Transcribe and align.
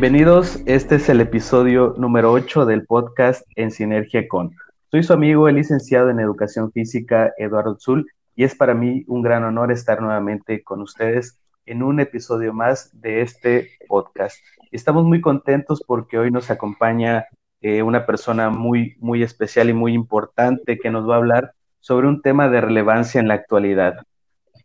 Bienvenidos, 0.00 0.62
este 0.66 0.94
es 0.94 1.08
el 1.08 1.20
episodio 1.20 1.96
número 1.98 2.30
8 2.30 2.66
del 2.66 2.86
podcast 2.86 3.44
En 3.56 3.72
Sinergia 3.72 4.28
con. 4.28 4.54
Soy 4.92 5.02
su 5.02 5.12
amigo, 5.12 5.48
el 5.48 5.56
licenciado 5.56 6.08
en 6.10 6.20
Educación 6.20 6.70
Física, 6.70 7.32
Eduardo 7.36 7.76
Zul, 7.80 8.06
y 8.36 8.44
es 8.44 8.54
para 8.54 8.74
mí 8.74 9.02
un 9.08 9.22
gran 9.22 9.42
honor 9.42 9.72
estar 9.72 10.00
nuevamente 10.00 10.62
con 10.62 10.82
ustedes 10.82 11.40
en 11.66 11.82
un 11.82 11.98
episodio 11.98 12.52
más 12.52 12.92
de 13.00 13.22
este 13.22 13.70
podcast. 13.88 14.36
Estamos 14.70 15.04
muy 15.04 15.20
contentos 15.20 15.82
porque 15.84 16.16
hoy 16.16 16.30
nos 16.30 16.48
acompaña 16.52 17.26
eh, 17.60 17.82
una 17.82 18.06
persona 18.06 18.50
muy, 18.50 18.94
muy 19.00 19.24
especial 19.24 19.68
y 19.68 19.72
muy 19.72 19.94
importante 19.94 20.78
que 20.78 20.92
nos 20.92 21.10
va 21.10 21.14
a 21.14 21.18
hablar 21.18 21.54
sobre 21.80 22.06
un 22.06 22.22
tema 22.22 22.48
de 22.48 22.60
relevancia 22.60 23.20
en 23.20 23.26
la 23.26 23.34
actualidad. 23.34 23.96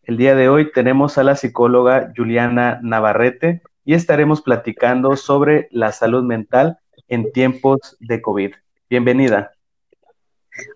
El 0.03 0.17
día 0.17 0.35
de 0.35 0.47
hoy 0.47 0.71
tenemos 0.71 1.17
a 1.17 1.23
la 1.23 1.35
psicóloga 1.35 2.13
Juliana 2.15 2.79
Navarrete 2.83 3.63
y 3.85 3.93
estaremos 3.93 4.41
platicando 4.41 5.15
sobre 5.15 5.67
la 5.71 5.91
salud 5.91 6.23
mental 6.23 6.79
en 7.07 7.31
tiempos 7.31 7.97
de 7.99 8.21
COVID. 8.21 8.53
Bienvenida. 8.89 9.51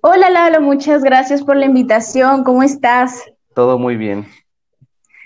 Hola 0.01 0.29
Lalo, 0.29 0.61
muchas 0.61 1.03
gracias 1.03 1.43
por 1.43 1.55
la 1.55 1.65
invitación. 1.65 2.43
¿Cómo 2.43 2.63
estás? 2.63 3.23
Todo 3.53 3.77
muy 3.77 3.95
bien. 3.95 4.25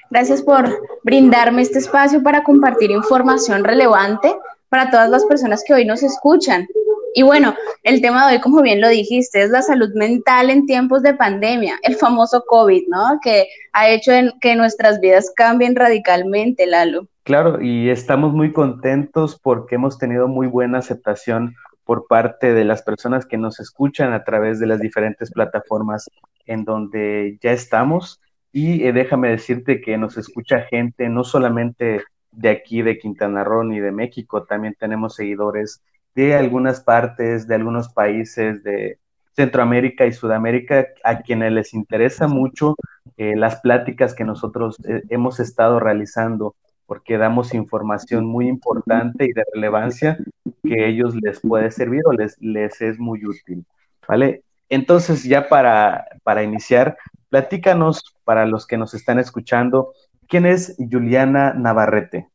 Gracias 0.10 0.42
por 0.42 0.70
brindarme 1.04 1.62
este 1.62 1.80
espacio 1.80 2.22
para 2.22 2.44
compartir 2.44 2.92
información 2.92 3.64
relevante 3.64 4.36
para 4.68 4.90
todas 4.90 5.10
las 5.10 5.26
personas 5.26 5.64
que 5.66 5.74
hoy 5.74 5.86
nos 5.86 6.04
escuchan. 6.04 6.68
Y 7.14 7.24
bueno, 7.24 7.56
el 7.84 8.02
tema 8.02 8.28
de 8.28 8.36
hoy, 8.36 8.42
como 8.42 8.62
bien 8.62 8.80
lo 8.80 8.88
dijiste, 8.88 9.42
es 9.42 9.50
la 9.50 9.62
salud 9.62 9.90
mental 9.96 10.50
en 10.50 10.66
tiempos 10.66 11.04
de 11.04 11.14
pandemia, 11.14 11.78
el 11.84 11.96
famoso 11.96 12.44
COVID, 12.48 12.88
¿no? 12.88 13.20
Que 13.22 13.48
ha 13.74 13.90
hecho 13.90 14.12
que 14.40 14.56
nuestras 14.56 15.00
vidas 15.00 15.32
cambien 15.36 15.76
radicalmente, 15.76 16.66
Lalo. 16.66 17.08
Claro, 17.24 17.62
y 17.62 17.90
estamos 17.90 18.34
muy 18.34 18.52
contentos 18.52 19.40
porque 19.42 19.76
hemos 19.76 19.98
tenido 19.98 20.28
muy 20.28 20.48
buena 20.48 20.80
aceptación 20.80 21.56
por 21.84 22.08
parte 22.08 22.54
de 22.54 22.64
las 22.64 22.82
personas 22.84 23.26
que 23.26 23.38
nos 23.38 23.60
escuchan 23.60 24.14
a 24.14 24.24
través 24.24 24.60
de 24.60 24.68
las 24.68 24.80
diferentes 24.80 25.32
plataformas 25.32 26.10
en 26.46 26.64
donde 26.64 27.38
ya 27.42 27.52
estamos. 27.52 28.22
Y 28.54 28.86
eh, 28.86 28.94
déjame 28.94 29.30
decirte 29.30 29.82
que 29.82 29.98
nos 29.98 30.18
escucha 30.18 30.62
gente 30.62 31.10
no 31.10 31.24
solamente 31.24 32.04
de 32.32 32.50
aquí, 32.50 32.82
de 32.82 32.98
Quintana 32.98 33.44
Roo 33.44 33.64
ni 33.64 33.80
de 33.80 33.92
México, 33.92 34.44
también 34.44 34.76
tenemos 34.80 35.16
seguidores 35.16 35.82
de 36.16 36.36
algunas 36.36 36.82
partes, 36.82 37.48
de 37.48 37.56
algunos 37.56 37.90
países 37.90 38.64
de 38.64 39.00
Centroamérica 39.34 40.06
y 40.06 40.12
Sudamérica, 40.12 40.88
a 41.04 41.22
quienes 41.22 41.52
les 41.54 41.74
interesa 41.74 42.28
mucho 42.28 42.76
eh, 43.18 43.36
las 43.36 43.62
pláticas 43.62 44.14
que 44.14 44.24
nosotros 44.24 44.78
eh, 44.84 45.04
hemos 45.10 45.40
estado 45.40 45.80
realizando, 45.80 46.56
porque 46.86 47.18
damos 47.18 47.54
información 47.54 48.26
muy 48.26 48.48
importante 48.48 49.26
y 49.26 49.34
de 49.34 49.44
relevancia 49.54 50.18
que 50.64 50.84
a 50.84 50.88
ellos 50.88 51.16
les 51.22 51.40
puede 51.40 51.72
servir 51.72 52.02
o 52.06 52.12
les, 52.12 52.38
les 52.42 52.82
es 52.82 53.00
muy 53.00 53.26
útil. 53.26 53.66
¿Vale? 54.08 54.44
Entonces, 54.68 55.24
ya 55.24 55.48
para, 55.48 56.08
para 56.24 56.44
iniciar, 56.44 56.98
platícanos 57.30 58.16
para 58.24 58.46
los 58.46 58.68
que 58.68 58.78
nos 58.78 58.94
están 58.94 59.20
escuchando, 59.20 59.94
¿quién 60.28 60.46
es 60.46 60.76
Juliana 60.78 61.54
Navarrete? 61.54 62.31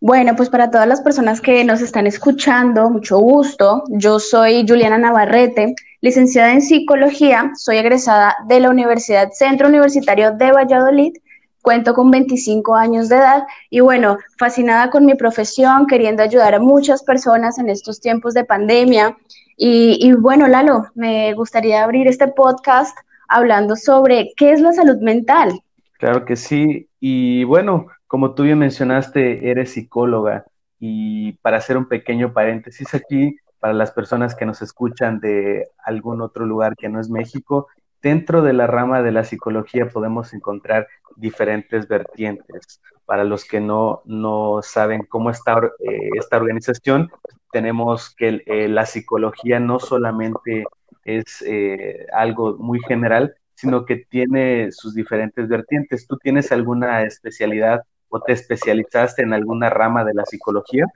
Bueno, 0.00 0.36
pues 0.36 0.48
para 0.48 0.70
todas 0.70 0.86
las 0.86 1.00
personas 1.00 1.40
que 1.40 1.64
nos 1.64 1.80
están 1.80 2.06
escuchando, 2.06 2.88
mucho 2.88 3.18
gusto. 3.18 3.82
Yo 3.88 4.20
soy 4.20 4.64
Juliana 4.66 4.96
Navarrete, 4.96 5.74
licenciada 6.00 6.52
en 6.52 6.62
psicología, 6.62 7.50
soy 7.56 7.78
egresada 7.78 8.36
de 8.46 8.60
la 8.60 8.70
Universidad 8.70 9.30
Centro 9.32 9.66
Universitario 9.66 10.30
de 10.36 10.52
Valladolid, 10.52 11.14
cuento 11.62 11.94
con 11.94 12.12
25 12.12 12.76
años 12.76 13.08
de 13.08 13.16
edad 13.16 13.42
y 13.70 13.80
bueno, 13.80 14.18
fascinada 14.38 14.88
con 14.90 15.04
mi 15.04 15.16
profesión, 15.16 15.88
queriendo 15.88 16.22
ayudar 16.22 16.54
a 16.54 16.60
muchas 16.60 17.02
personas 17.02 17.58
en 17.58 17.68
estos 17.68 18.00
tiempos 18.00 18.34
de 18.34 18.44
pandemia. 18.44 19.16
Y, 19.56 19.98
y 20.00 20.12
bueno, 20.12 20.46
Lalo, 20.46 20.86
me 20.94 21.34
gustaría 21.34 21.82
abrir 21.82 22.06
este 22.06 22.28
podcast 22.28 22.96
hablando 23.26 23.74
sobre 23.74 24.32
qué 24.36 24.52
es 24.52 24.60
la 24.60 24.72
salud 24.72 24.98
mental. 24.98 25.60
Claro 25.98 26.24
que 26.24 26.36
sí. 26.36 26.88
Y 27.00 27.42
bueno, 27.42 27.88
como 28.08 28.34
tú 28.34 28.42
bien 28.44 28.58
mencionaste, 28.58 29.50
eres 29.50 29.72
psicóloga 29.72 30.46
y 30.80 31.32
para 31.34 31.58
hacer 31.58 31.76
un 31.76 31.86
pequeño 31.86 32.32
paréntesis 32.32 32.94
aquí, 32.94 33.36
para 33.60 33.74
las 33.74 33.92
personas 33.92 34.34
que 34.34 34.46
nos 34.46 34.62
escuchan 34.62 35.20
de 35.20 35.68
algún 35.84 36.22
otro 36.22 36.46
lugar 36.46 36.74
que 36.76 36.88
no 36.88 37.00
es 37.00 37.10
México, 37.10 37.68
dentro 38.02 38.42
de 38.42 38.52
la 38.52 38.66
rama 38.66 39.02
de 39.02 39.12
la 39.12 39.24
psicología 39.24 39.88
podemos 39.88 40.32
encontrar 40.32 40.86
diferentes 41.16 41.86
vertientes. 41.88 42.80
Para 43.04 43.24
los 43.24 43.44
que 43.44 43.60
no, 43.60 44.02
no 44.04 44.60
saben 44.62 45.02
cómo 45.08 45.30
está 45.30 45.60
eh, 45.80 46.10
esta 46.16 46.36
organización, 46.36 47.10
tenemos 47.52 48.14
que 48.14 48.42
eh, 48.46 48.68
la 48.68 48.86
psicología 48.86 49.60
no 49.60 49.80
solamente 49.80 50.64
es 51.04 51.42
eh, 51.46 52.06
algo 52.12 52.56
muy 52.58 52.80
general, 52.80 53.34
sino 53.54 53.84
que 53.84 53.96
tiene 54.08 54.70
sus 54.70 54.94
diferentes 54.94 55.48
vertientes. 55.48 56.06
¿Tú 56.06 56.16
tienes 56.16 56.52
alguna 56.52 57.02
especialidad 57.02 57.82
o 58.08 58.20
te 58.20 58.32
especializaste 58.32 59.22
en 59.22 59.32
alguna 59.32 59.70
rama 59.70 60.04
de 60.04 60.14
la 60.14 60.24
psicología? 60.24 60.86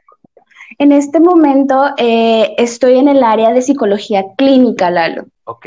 En 0.78 0.93
este 0.93 1.21
momento 1.21 1.91
eh, 1.99 2.55
estoy 2.59 2.99
en 2.99 3.09
el 3.09 3.23
área 3.23 3.53
de 3.53 3.62
psicología 3.62 4.25
clínica, 4.37 4.91
Lalo. 4.91 5.27
Ok. 5.45 5.67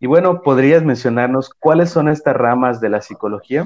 Y 0.00 0.06
bueno, 0.06 0.42
¿podrías 0.42 0.82
mencionarnos 0.82 1.50
cuáles 1.50 1.90
son 1.90 2.08
estas 2.08 2.34
ramas 2.34 2.80
de 2.80 2.88
la 2.88 3.00
psicología? 3.00 3.64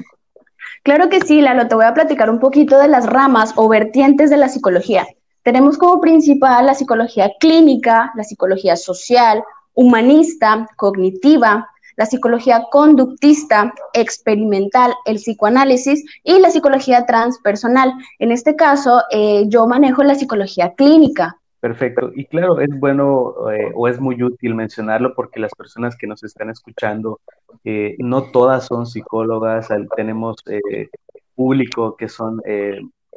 Claro 0.83 1.09
que 1.09 1.21
sí, 1.21 1.41
Lalo, 1.41 1.67
te 1.67 1.75
voy 1.75 1.85
a 1.85 1.93
platicar 1.93 2.29
un 2.29 2.39
poquito 2.39 2.77
de 2.77 2.87
las 2.87 3.07
ramas 3.07 3.53
o 3.55 3.67
vertientes 3.67 4.29
de 4.29 4.37
la 4.37 4.49
psicología. 4.49 5.07
Tenemos 5.43 5.77
como 5.77 5.99
principal 5.99 6.65
la 6.65 6.73
psicología 6.73 7.31
clínica, 7.39 8.11
la 8.15 8.23
psicología 8.23 8.75
social, 8.75 9.43
humanista, 9.73 10.67
cognitiva, 10.75 11.69
la 11.97 12.05
psicología 12.05 12.63
conductista, 12.71 13.73
experimental, 13.93 14.93
el 15.05 15.15
psicoanálisis 15.17 16.05
y 16.23 16.39
la 16.39 16.51
psicología 16.51 17.05
transpersonal. 17.05 17.91
En 18.19 18.31
este 18.31 18.55
caso, 18.55 19.01
eh, 19.11 19.45
yo 19.47 19.67
manejo 19.67 20.03
la 20.03 20.15
psicología 20.15 20.73
clínica. 20.75 21.37
Perfecto. 21.59 22.11
Y 22.13 22.25
claro, 22.25 22.61
es 22.61 22.69
bueno 22.79 23.33
eh, 23.51 23.71
o 23.75 23.87
es 23.87 23.99
muy 23.99 24.21
útil 24.21 24.53
mencionarlo 24.53 25.15
porque 25.15 25.39
las 25.39 25.51
personas 25.55 25.97
que 25.97 26.05
nos 26.05 26.23
están 26.23 26.51
escuchando, 26.51 27.19
eh, 27.65 27.95
no 27.97 28.31
todas 28.31 28.67
son 28.67 28.85
psicólogas, 28.85 29.69
tenemos 29.95 30.35
público 31.33 31.97
que 31.97 32.09
son 32.09 32.41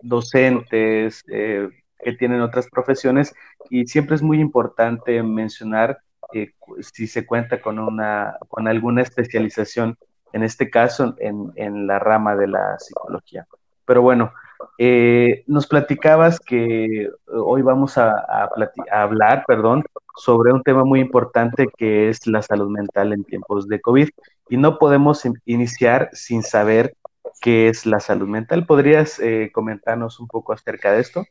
docentes, 0.03 1.23
que 1.25 2.13
tienen 2.19 2.41
otras 2.41 2.67
profesiones 2.71 3.35
y 3.69 3.87
siempre 3.87 4.17
es 4.17 4.23
muy 4.23 4.41
importante 4.41 5.23
mencionar 5.23 5.99
eh, 6.33 6.53
si 6.81 7.07
se 7.07 7.27
cuenta 7.27 7.61
con, 7.61 7.79
una, 7.79 8.37
con 8.49 8.69
alguna 8.69 9.03
especialización, 9.03 9.97
en 10.33 10.43
este 10.43 10.71
caso 10.71 11.15
en, 11.19 11.53
en 11.57 11.87
la 11.87 11.99
rama 11.99 12.37
de 12.37 12.47
la 12.47 12.79
psicología. 12.79 13.47
Pero 13.85 14.03
bueno, 14.03 14.33
eh, 14.79 15.45
nos 15.47 15.67
platicabas 15.67 16.39
que 16.41 17.11
hoy 17.27 17.63
vamos 17.63 17.99
a, 17.99 18.49
hablar, 18.91 19.45
perdón, 19.47 19.85
sobre 20.17 20.53
un 20.53 20.63
tema 20.63 20.85
muy 20.85 21.01
importante 21.01 21.67
que 21.77 22.09
es 22.09 22.27
la 22.27 22.43
salud 22.43 22.71
mental 22.71 23.13
en 23.13 23.25
tiempos 23.25 23.69
de 23.69 23.81
COVID. 23.81 24.09
Y 24.49 24.57
no 24.57 24.79
podemos 24.79 25.23
iniciar 25.45 26.09
sin 26.13 26.43
saber 26.43 26.95
qué 27.41 27.69
es 27.69 27.87
la 27.87 28.01
salud 28.01 28.29
mental. 28.29 28.67
¿Podrías 28.67 29.19
eh, 29.21 29.51
comentarnos 29.53 30.21
un 30.21 30.29
poco 30.29 30.53
acerca 30.53 30.93
de 30.93 31.01
esto? 31.01 31.25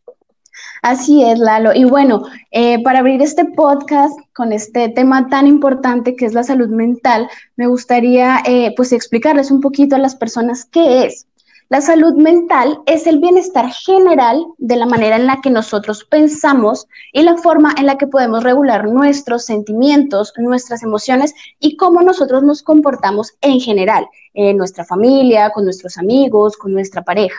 Así 0.81 1.23
es, 1.23 1.39
Lalo. 1.39 1.73
Y 1.73 1.83
bueno, 1.83 2.23
eh, 2.51 2.81
para 2.83 2.99
abrir 2.99 3.21
este 3.21 3.45
podcast 3.45 4.17
con 4.33 4.53
este 4.53 4.89
tema 4.89 5.27
tan 5.27 5.47
importante 5.47 6.15
que 6.15 6.25
es 6.25 6.33
la 6.33 6.43
salud 6.43 6.69
mental, 6.69 7.29
me 7.57 7.67
gustaría 7.67 8.39
eh, 8.45 8.73
pues 8.75 8.91
explicarles 8.91 9.51
un 9.51 9.61
poquito 9.61 9.95
a 9.95 9.99
las 9.99 10.15
personas 10.15 10.65
qué 10.65 11.05
es. 11.05 11.27
La 11.71 11.81
salud 11.81 12.15
mental 12.15 12.79
es 12.87 13.05
el 13.05 13.19
bienestar 13.19 13.69
general 13.71 14.43
de 14.57 14.75
la 14.75 14.87
manera 14.87 15.17
en 15.17 15.27
la 15.27 15.39
que 15.39 15.51
nosotros 15.51 16.03
pensamos 16.03 16.87
y 17.13 17.21
la 17.21 17.37
forma 17.37 17.75
en 17.77 17.85
la 17.85 17.95
que 17.95 18.07
podemos 18.07 18.43
regular 18.43 18.89
nuestros 18.89 19.45
sentimientos, 19.45 20.33
nuestras 20.37 20.81
emociones 20.81 21.35
y 21.59 21.77
cómo 21.77 22.01
nosotros 22.01 22.41
nos 22.41 22.63
comportamos 22.63 23.33
en 23.41 23.59
general, 23.59 24.07
en 24.33 24.57
nuestra 24.57 24.83
familia, 24.83 25.51
con 25.51 25.63
nuestros 25.63 25.99
amigos, 25.99 26.57
con 26.57 26.73
nuestra 26.73 27.03
pareja. 27.03 27.37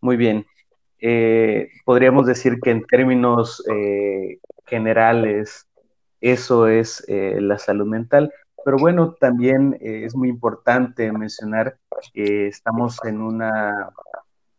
Muy 0.00 0.16
bien. 0.16 0.44
Eh, 1.04 1.68
podríamos 1.84 2.26
decir 2.26 2.60
que 2.60 2.70
en 2.70 2.84
términos 2.84 3.60
eh, 3.68 4.38
generales 4.66 5.66
eso 6.20 6.68
es 6.68 7.04
eh, 7.08 7.38
la 7.40 7.58
salud 7.58 7.86
mental. 7.86 8.32
Pero 8.64 8.76
bueno, 8.78 9.14
también 9.14 9.76
es 9.80 10.14
muy 10.14 10.28
importante 10.28 11.10
mencionar 11.10 11.76
que 12.14 12.46
estamos 12.46 13.04
en 13.04 13.20
una 13.20 13.90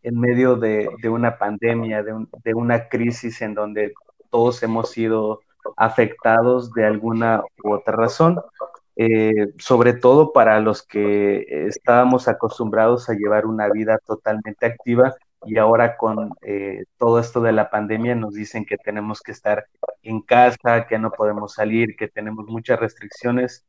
en 0.02 0.20
medio 0.20 0.58
de, 0.58 0.90
una 1.06 1.38
pandemia, 1.38 2.04
de, 2.04 2.14
de, 2.44 2.54
una 2.54 2.90
crisis 2.90 3.42
en 3.42 3.54
donde 3.54 3.94
todos 4.30 4.62
hemos 4.64 4.92
sido 4.92 5.40
afectados 5.78 6.74
de 6.74 6.86
alguna 6.86 7.42
u 7.64 7.72
otra 7.72 7.96
razón, 7.96 8.42
sobre 9.58 9.94
todo 9.94 10.34
para 10.34 10.60
los 10.60 10.84
que 10.84 11.46
estábamos 11.68 12.28
acostumbrados 12.28 13.10
a 13.10 13.14
llevar 13.14 13.46
una 13.46 13.70
vida 13.70 13.98
totalmente 14.06 14.66
activa 14.66 15.16
y 15.46 15.58
ahora 15.58 15.98
con 15.98 16.32
eh, 16.42 16.84
todo 16.98 17.20
esto 17.20 17.42
de 17.42 17.52
la 17.52 17.70
pandemia 17.70 18.16
nos 18.16 18.34
dicen 18.34 18.66
que 18.66 18.78
tenemos 18.78 19.22
que 19.22 19.32
estar 19.32 19.66
en 20.02 20.22
casa, 20.22 20.86
que 20.88 21.00
no 21.00 21.12
podemos 21.12 21.54
salir, 21.54 21.96
que 21.96 22.08
tenemos 22.08 22.46
muchas 22.48 22.80
restricciones. 22.80 23.66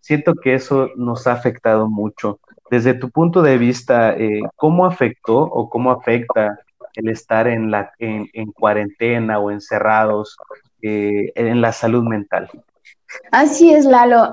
Siento 0.00 0.34
que 0.34 0.54
eso 0.54 0.90
nos 0.96 1.26
ha 1.26 1.32
afectado 1.32 1.88
mucho. 1.88 2.38
Desde 2.70 2.94
tu 2.94 3.10
punto 3.10 3.42
de 3.42 3.58
vista, 3.58 4.16
eh, 4.16 4.40
¿cómo 4.56 4.86
afectó 4.86 5.38
o 5.38 5.68
cómo 5.68 5.90
afecta 5.90 6.58
el 6.94 7.08
estar 7.08 7.46
en, 7.48 7.70
la, 7.70 7.92
en, 7.98 8.52
cuarentena 8.52 9.38
o 9.38 9.50
encerrados 9.50 10.36
eh, 10.82 11.32
en 11.34 11.60
la 11.60 11.72
salud 11.72 12.04
mental? 12.04 12.48
Así 13.32 13.72
es, 13.72 13.84
Lalo. 13.84 14.32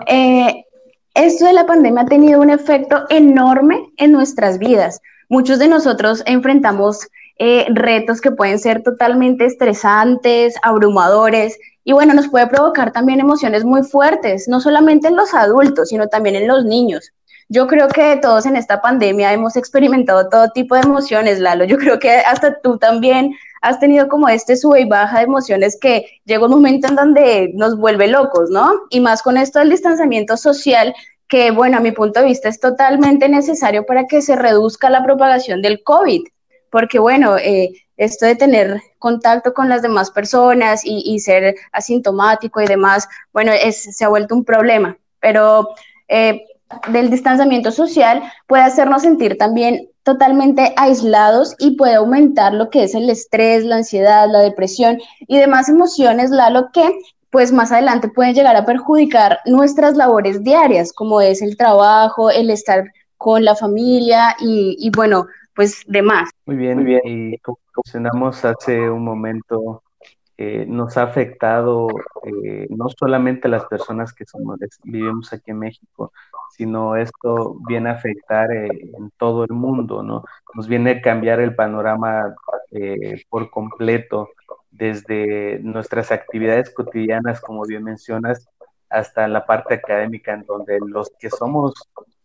esto 1.16 1.46
de 1.46 1.54
la 1.54 1.66
pandemia 1.66 2.04
ha 2.04 2.06
tenido 2.06 2.42
un 2.42 2.50
efecto 2.50 3.06
enorme 3.10 3.92
en 3.98 4.12
nuestras 4.12 4.60
vidas 4.60 5.02
Muchos 5.34 5.58
de 5.58 5.68
nosotros 5.68 6.22
enfrentamos 6.28 7.08
eh, 7.40 7.66
retos 7.74 8.22
que 8.22 8.30
pueden 8.30 8.60
ser 8.60 8.84
totalmente 8.84 9.46
estresantes, 9.46 10.54
abrumadores, 10.62 11.58
y 11.84 11.92
bueno, 11.92 12.14
nos 12.14 12.28
puede 12.28 12.46
provocar 12.46 12.92
también 12.92 13.20
emociones 13.20 13.66
muy 13.66 13.82
fuertes, 13.82 14.48
no 14.48 14.62
solamente 14.62 15.08
en 15.08 15.16
los 15.16 15.34
adultos, 15.34 15.90
sino 15.90 16.08
también 16.08 16.36
en 16.36 16.48
los 16.48 16.66
niños. 16.66 17.12
Yo 17.50 17.66
creo 17.66 17.88
que 17.88 18.18
todos 18.18 18.46
en 18.46 18.56
esta 18.56 18.80
pandemia 18.80 19.34
hemos 19.34 19.56
experimentado 19.56 20.30
todo 20.30 20.52
tipo 20.52 20.76
de 20.76 20.82
emociones, 20.82 21.40
Lalo. 21.40 21.66
Yo 21.66 21.80
creo 21.80 21.98
que 21.98 22.12
hasta 22.12 22.62
tú 22.62 22.78
también 22.78 23.34
has 23.64 23.80
tenido 23.80 24.08
como 24.10 24.30
este 24.30 24.56
sube 24.56 24.82
y 24.82 24.86
baja 24.86 25.18
de 25.18 25.24
emociones 25.24 25.80
que 25.82 26.06
llega 26.26 26.46
un 26.46 26.52
momento 26.52 26.90
en 26.90 26.96
donde 26.96 27.52
nos 27.56 27.76
vuelve 27.76 28.08
locos, 28.08 28.52
¿no? 28.52 28.72
Y 28.92 29.00
más 29.00 29.24
con 29.24 29.38
esto 29.38 29.58
del 29.58 29.72
distanciamiento 29.72 30.38
social, 30.38 30.94
que, 31.28 31.52
bueno, 31.52 31.78
a 31.78 31.82
mi 31.82 31.92
punto 31.92 32.20
de 32.20 32.28
vista 32.28 32.50
es 32.50 32.60
totalmente 32.60 33.30
necesario 33.30 33.86
para 33.86 34.06
que 34.06 34.22
se 34.22 34.36
reduzca 34.36 34.90
la 34.90 35.04
propagación 35.04 35.62
del 35.62 35.84
COVID, 35.84 36.22
porque, 36.70 37.00
bueno, 37.00 37.38
eh, 37.38 37.72
esto 37.98 38.26
de 38.26 38.36
tener 38.36 38.82
contacto 39.00 39.54
con 39.54 39.70
las 39.70 39.82
demás 39.82 40.12
personas 40.12 40.82
y, 40.84 41.20
ser 41.20 41.56
asintomático 41.72 42.62
y 42.62 42.68
demás, 42.68 43.08
bueno, 43.32 43.52
se 43.72 44.06
ha 44.06 44.10
vuelto 44.10 44.36
un 44.36 44.44
problema, 44.44 44.98
pero 45.20 45.70
eh, 46.08 46.46
del 46.90 47.10
distanciamiento 47.10 47.72
social 47.72 48.24
puede 48.48 48.64
hacernos 48.64 49.04
sentir 49.04 49.38
también 49.38 49.90
totalmente 50.04 50.74
aislados 50.76 51.56
y 51.60 51.78
puede 51.78 51.96
aumentar 51.96 52.54
lo 52.54 52.70
que 52.70 52.84
es 52.84 52.96
el 52.96 53.10
estrés, 53.10 53.64
la 53.64 53.78
ansiedad, 53.78 54.28
la 54.30 54.40
depresión 54.40 55.00
y 55.28 55.38
demás 55.38 55.70
emociones, 55.70 56.30
lo 56.30 56.72
que 56.72 56.90
pues 57.34 57.52
más 57.52 57.72
adelante 57.72 58.10
pueden 58.10 58.36
llegar 58.36 58.56
a 58.56 58.64
perjudicar 58.64 59.40
nuestras 59.46 59.98
labores 59.98 60.44
diarias, 60.44 60.94
como 60.94 61.20
es 61.20 61.42
el 61.42 61.58
trabajo, 61.58 62.30
el 62.30 62.52
estar 62.52 62.86
con 63.18 63.44
la 63.44 63.56
familia 63.56 64.36
y, 64.40 64.92
bueno, 64.96 65.26
pues 65.56 65.84
demás. 65.88 66.30
Muy 66.46 66.58
bien, 66.58 66.76
muy 66.76 66.86
bien. 66.86 67.02
Y 67.06 67.38
como 67.40 67.58
mencionamos 67.76 68.46
hace 68.46 68.88
un 68.88 69.04
momento, 69.04 69.82
eh, 70.38 70.66
nos 70.68 70.96
ha 70.96 71.04
afectado 71.04 71.88
eh, 72.24 72.68
no 72.70 72.86
solamente 72.90 73.48
a 73.48 73.52
las 73.52 73.66
personas 73.66 74.14
que 74.14 74.26
somos, 74.26 74.60
vivimos 74.84 75.34
aquí 75.34 75.50
en 75.50 75.58
México, 75.58 76.12
sino 76.52 76.96
esto 76.96 77.58
viene 77.68 77.90
a 77.90 77.94
afectar 77.94 78.52
eh, 78.52 78.68
en 78.96 79.10
todo 79.18 79.44
el 79.44 79.54
mundo, 79.54 80.04
¿no? 80.04 80.24
Nos 80.54 80.68
viene 80.68 80.92
a 80.92 81.02
cambiar 81.02 81.40
el 81.40 81.56
panorama 81.56 82.36
por 83.30 83.50
completo 83.50 84.30
desde 84.74 85.60
nuestras 85.60 86.12
actividades 86.12 86.72
cotidianas, 86.72 87.40
como 87.40 87.64
bien 87.64 87.84
mencionas, 87.84 88.48
hasta 88.90 89.28
la 89.28 89.46
parte 89.46 89.76
académica, 89.76 90.34
en 90.34 90.46
donde 90.46 90.80
los 90.86 91.12
que 91.20 91.30
somos 91.30 91.74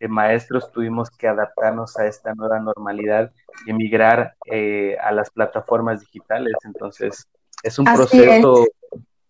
eh, 0.00 0.08
maestros 0.08 0.70
tuvimos 0.72 1.10
que 1.10 1.28
adaptarnos 1.28 1.98
a 1.98 2.06
esta 2.06 2.34
nueva 2.34 2.58
normalidad 2.58 3.32
y 3.66 3.70
emigrar 3.70 4.34
eh, 4.46 4.96
a 5.00 5.12
las 5.12 5.30
plataformas 5.30 6.00
digitales. 6.00 6.54
Entonces, 6.64 7.26
es 7.62 7.78
un 7.78 7.84
proceso, 7.84 8.66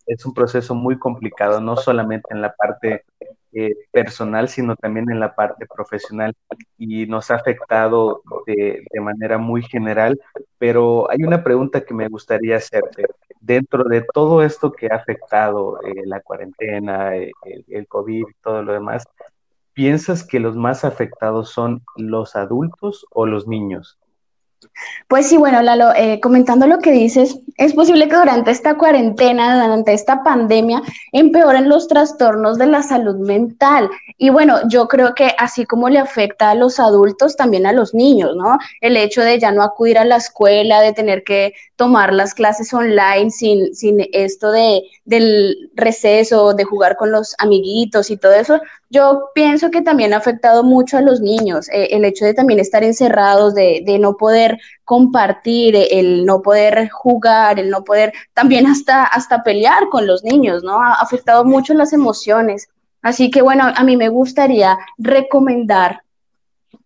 es 0.05 0.25
un 0.25 0.33
proceso 0.33 0.75
muy 0.75 0.97
complicado, 0.97 1.61
no 1.61 1.75
solamente 1.77 2.27
en 2.31 2.41
la 2.41 2.53
parte 2.53 3.05
eh, 3.53 3.73
personal, 3.91 4.47
sino 4.49 4.75
también 4.75 5.09
en 5.09 5.19
la 5.19 5.33
parte 5.35 5.65
profesional 5.65 6.33
y 6.77 7.07
nos 7.07 7.31
ha 7.31 7.35
afectado 7.35 8.21
de, 8.45 8.83
manera 9.01 9.37
muy 9.37 9.63
general. 9.63 10.19
Pero 10.57 11.09
hay 11.09 11.23
una 11.23 11.43
pregunta 11.43 11.81
que 11.81 11.93
me 11.93 12.07
gustaría 12.07 12.57
hacerte. 12.57 13.05
Dentro 13.41 13.83
de 13.85 14.05
todo 14.13 14.43
esto 14.43 14.71
que 14.71 14.87
ha 14.87 14.95
afectado 14.95 15.81
eh, 15.81 16.05
la 16.05 16.21
cuarentena, 16.21 17.15
eh, 17.15 17.31
el, 17.45 17.65
el 17.69 17.87
COVID 17.87 18.25
y 18.27 18.33
todo 18.43 18.61
lo 18.63 18.73
demás, 18.73 19.05
¿piensas 19.73 20.23
que 20.23 20.39
los 20.39 20.55
más 20.55 20.85
afectados 20.85 21.49
son 21.49 21.81
los 21.95 22.35
adultos 22.35 23.05
o 23.11 23.25
los 23.25 23.47
niños? 23.47 23.97
Pues 25.07 25.27
sí, 25.27 25.37
bueno, 25.37 25.61
Lalo, 25.61 25.93
eh, 25.95 26.19
comentando 26.21 26.67
lo 26.67 26.79
que 26.79 26.91
dices, 26.91 27.39
es 27.57 27.73
posible 27.73 28.07
que 28.07 28.15
durante 28.15 28.51
esta 28.51 28.77
cuarentena, 28.77 29.61
durante 29.61 29.93
esta 29.93 30.23
pandemia, 30.23 30.81
empeoren 31.11 31.67
los 31.67 31.87
trastornos 31.87 32.57
de 32.57 32.67
la 32.67 32.83
salud 32.83 33.15
mental. 33.15 33.89
Y 34.17 34.29
bueno, 34.29 34.59
yo 34.69 34.87
creo 34.87 35.15
que 35.15 35.33
así 35.37 35.65
como 35.65 35.89
le 35.89 35.99
afecta 35.99 36.51
a 36.51 36.55
los 36.55 36.79
adultos, 36.79 37.35
también 37.35 37.65
a 37.65 37.73
los 37.73 37.93
niños, 37.93 38.35
¿no? 38.35 38.57
El 38.81 38.97
hecho 38.97 39.21
de 39.21 39.39
ya 39.39 39.51
no 39.51 39.63
acudir 39.63 39.97
a 39.97 40.05
la 40.05 40.17
escuela, 40.17 40.81
de 40.81 40.93
tener 40.93 41.23
que 41.23 41.53
tomar 41.75 42.13
las 42.13 42.33
clases 42.33 42.73
online 42.73 43.31
sin, 43.31 43.73
sin 43.73 44.05
esto 44.13 44.51
de, 44.51 44.83
del 45.05 45.71
receso, 45.75 46.53
de 46.53 46.65
jugar 46.65 46.97
con 46.97 47.11
los 47.11 47.35
amiguitos 47.39 48.09
y 48.11 48.17
todo 48.17 48.33
eso, 48.33 48.61
yo 48.91 49.29
pienso 49.35 49.69
que 49.69 49.83
también 49.83 50.13
ha 50.13 50.17
afectado 50.17 50.63
mucho 50.63 50.97
a 50.97 51.01
los 51.01 51.21
niños, 51.21 51.69
eh, 51.69 51.89
el 51.91 52.05
hecho 52.05 52.25
de 52.25 52.33
también 52.33 52.59
estar 52.59 52.83
encerrados, 52.83 53.53
de, 53.53 53.83
de, 53.85 53.99
no 53.99 54.17
poder 54.17 54.48
compartir, 54.85 55.75
el 55.75 56.25
no 56.25 56.41
poder 56.41 56.89
jugar, 56.89 57.59
el 57.59 57.69
no 57.69 57.83
poder 57.83 58.13
también 58.33 58.65
hasta, 58.65 59.03
hasta 59.03 59.43
pelear 59.43 59.89
con 59.89 60.07
los 60.07 60.23
niños, 60.23 60.63
¿no? 60.63 60.81
Ha 60.81 60.93
afectado 60.93 61.45
mucho 61.45 61.73
las 61.73 61.93
emociones. 61.93 62.69
Así 63.01 63.29
que 63.29 63.41
bueno, 63.41 63.71
a 63.75 63.83
mí 63.83 63.95
me 63.97 64.09
gustaría 64.09 64.77
recomendar 64.97 66.01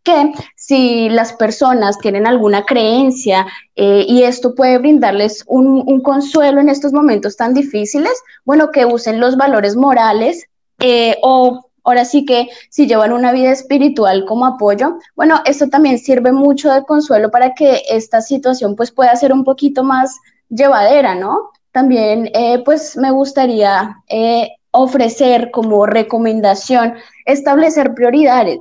que 0.03 0.33
si 0.55 1.09
las 1.09 1.33
personas 1.33 1.97
tienen 1.97 2.27
alguna 2.27 2.65
creencia 2.65 3.47
eh, 3.75 4.05
y 4.07 4.23
esto 4.23 4.53
puede 4.53 4.77
brindarles 4.77 5.43
un, 5.47 6.01
consuelo 6.01 6.59
en 6.59 6.69
estos 6.69 6.91
momentos 6.91 7.37
tan 7.37 7.53
difíciles, 7.53 8.13
bueno, 8.43 8.69
que 8.71 8.85
usen 8.85 9.19
los 9.19 9.37
valores 9.37 9.75
morales 9.75 10.45
eh, 10.79 11.17
o 11.21 11.69
Ahora 11.83 12.05
sí 12.05 12.25
que 12.25 12.49
si 12.69 12.87
llevan 12.87 13.11
una 13.11 13.31
vida 13.31 13.51
espiritual 13.51 14.25
como 14.25 14.45
apoyo, 14.45 14.97
bueno, 15.15 15.41
esto 15.45 15.67
también 15.69 15.99
sirve 15.99 16.31
mucho 16.31 16.71
de 16.71 16.83
consuelo 16.83 17.29
para 17.29 17.53
que 17.53 17.81
esta 17.89 18.21
situación 18.21 18.75
pues 18.75 18.91
pueda 18.91 19.15
ser 19.15 19.33
un 19.33 19.43
poquito 19.43 19.83
más 19.83 20.15
llevadera, 20.49 21.15
¿no? 21.15 21.51
También 21.71 22.29
eh, 22.33 22.61
pues 22.63 22.95
me 22.97 23.11
gustaría 23.11 23.97
eh, 24.07 24.49
ofrecer 24.71 25.51
como 25.51 25.85
recomendación 25.85 26.95
establecer 27.25 27.93
prioridades, 27.93 28.59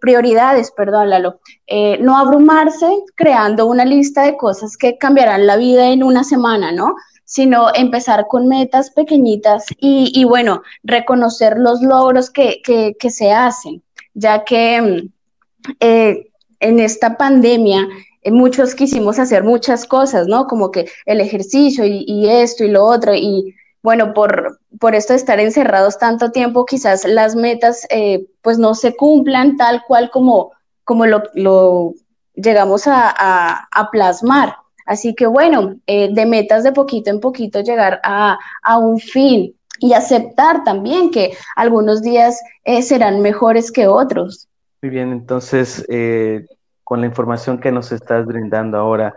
prioridades, 0.00 0.70
perdón, 0.72 1.10
Lalo, 1.10 1.40
eh, 1.66 1.98
no 2.00 2.18
abrumarse 2.18 2.86
creando 3.14 3.66
una 3.66 3.84
lista 3.84 4.22
de 4.24 4.36
cosas 4.36 4.76
que 4.76 4.98
cambiarán 4.98 5.46
la 5.46 5.56
vida 5.56 5.88
en 5.88 6.02
una 6.02 6.24
semana, 6.24 6.72
¿no? 6.72 6.94
Sino 7.32 7.68
empezar 7.74 8.26
con 8.28 8.46
metas 8.46 8.90
pequeñitas 8.90 9.64
y, 9.78 10.22
bueno, 10.24 10.60
reconocer 10.82 11.56
los 11.56 11.80
logros 11.80 12.28
que, 12.28 12.60
se 13.08 13.32
hacen, 13.32 13.82
ya 14.12 14.44
que 14.44 14.82
mm, 14.82 15.72
eh, 15.80 16.28
en 16.60 16.78
esta 16.78 17.16
pandemia 17.16 17.88
eh, 18.20 18.30
muchos 18.30 18.74
quisimos 18.74 19.18
hacer 19.18 19.44
muchas 19.44 19.86
cosas, 19.86 20.26
¿no? 20.26 20.46
Como 20.46 20.70
que 20.70 20.90
el 21.06 21.22
ejercicio 21.22 21.86
y, 21.86 22.28
esto 22.28 22.64
y 22.64 22.68
lo 22.68 22.84
otro, 22.84 23.14
y 23.14 23.54
bueno, 23.82 24.12
por, 24.12 24.60
por, 24.78 24.94
esto 24.94 25.14
de 25.14 25.18
estar 25.20 25.40
encerrados 25.40 25.98
tanto 25.98 26.32
tiempo, 26.32 26.66
quizás 26.66 27.06
las 27.06 27.34
metas 27.34 27.86
eh, 27.88 28.26
pues 28.42 28.58
no 28.58 28.74
se 28.74 28.94
cumplan 28.94 29.56
tal 29.56 29.82
cual 29.88 30.10
como, 30.10 30.52
como 30.84 31.06
lo, 31.06 31.94
llegamos 32.34 32.82
a 32.86 33.88
plasmar. 33.90 34.61
Así 34.86 35.14
que 35.14 35.26
bueno, 35.26 35.76
eh, 35.86 36.12
de 36.12 36.26
metas 36.26 36.64
de 36.64 36.72
poquito 36.72 37.10
en 37.10 37.20
poquito 37.20 37.60
llegar 37.60 38.00
a, 38.04 38.38
un 38.78 38.98
fin 38.98 39.54
y 39.78 39.92
aceptar 39.92 40.64
también 40.64 41.10
que 41.10 41.36
algunos 41.56 42.02
días 42.02 42.40
eh, 42.64 42.82
serán 42.82 43.20
mejores 43.20 43.72
que 43.72 43.86
otros. 43.86 44.48
Muy 44.82 44.90
bien, 44.90 45.12
entonces, 45.12 45.84
eh, 45.88 46.46
con 46.84 47.00
la 47.00 47.06
información 47.06 47.58
que 47.58 47.72
nos 47.72 47.92
estás 47.92 48.26
brindando 48.26 48.78
ahora, 48.78 49.14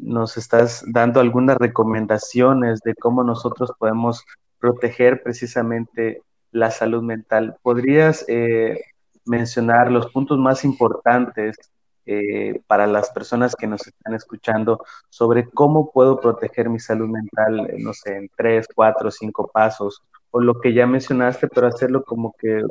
nos 0.00 0.36
estás 0.36 0.82
dando 0.88 1.20
algunas 1.20 1.56
recomendaciones 1.58 2.80
de 2.80 2.92
cómo 2.96 3.22
nosotros 3.22 3.70
podemos 3.78 4.24
proteger 4.58 5.22
precisamente 5.22 6.22
la 6.50 6.72
salud 6.72 7.04
mental. 7.04 7.54
¿Podrías 7.62 8.26
mencionar 9.24 9.92
los 9.92 10.10
puntos 10.10 10.38
más 10.38 10.64
importantes 10.64 11.56
eh, 12.10 12.62
para 12.66 12.86
las 12.86 13.10
personas 13.10 13.54
que 13.54 13.66
nos 13.66 13.86
están 13.86 14.14
escuchando 14.14 14.82
sobre 15.10 15.46
cómo 15.50 15.92
puedo 15.92 16.18
proteger 16.18 16.70
mi 16.70 16.80
salud 16.80 17.06
mental, 17.06 17.68
eh, 17.68 17.76
no 17.78 17.92
sé, 17.92 18.16
en 18.16 18.30
tres, 18.34 18.66
cuatro, 18.74 19.10
cinco 19.10 19.50
pasos, 19.52 20.02
o 20.30 20.40
lo 20.40 20.58
que 20.58 20.72
ya 20.72 20.86
mencionaste, 20.86 21.48
pero 21.48 21.66
hacerlo 21.66 22.02
como 22.04 22.34
que 22.38 22.64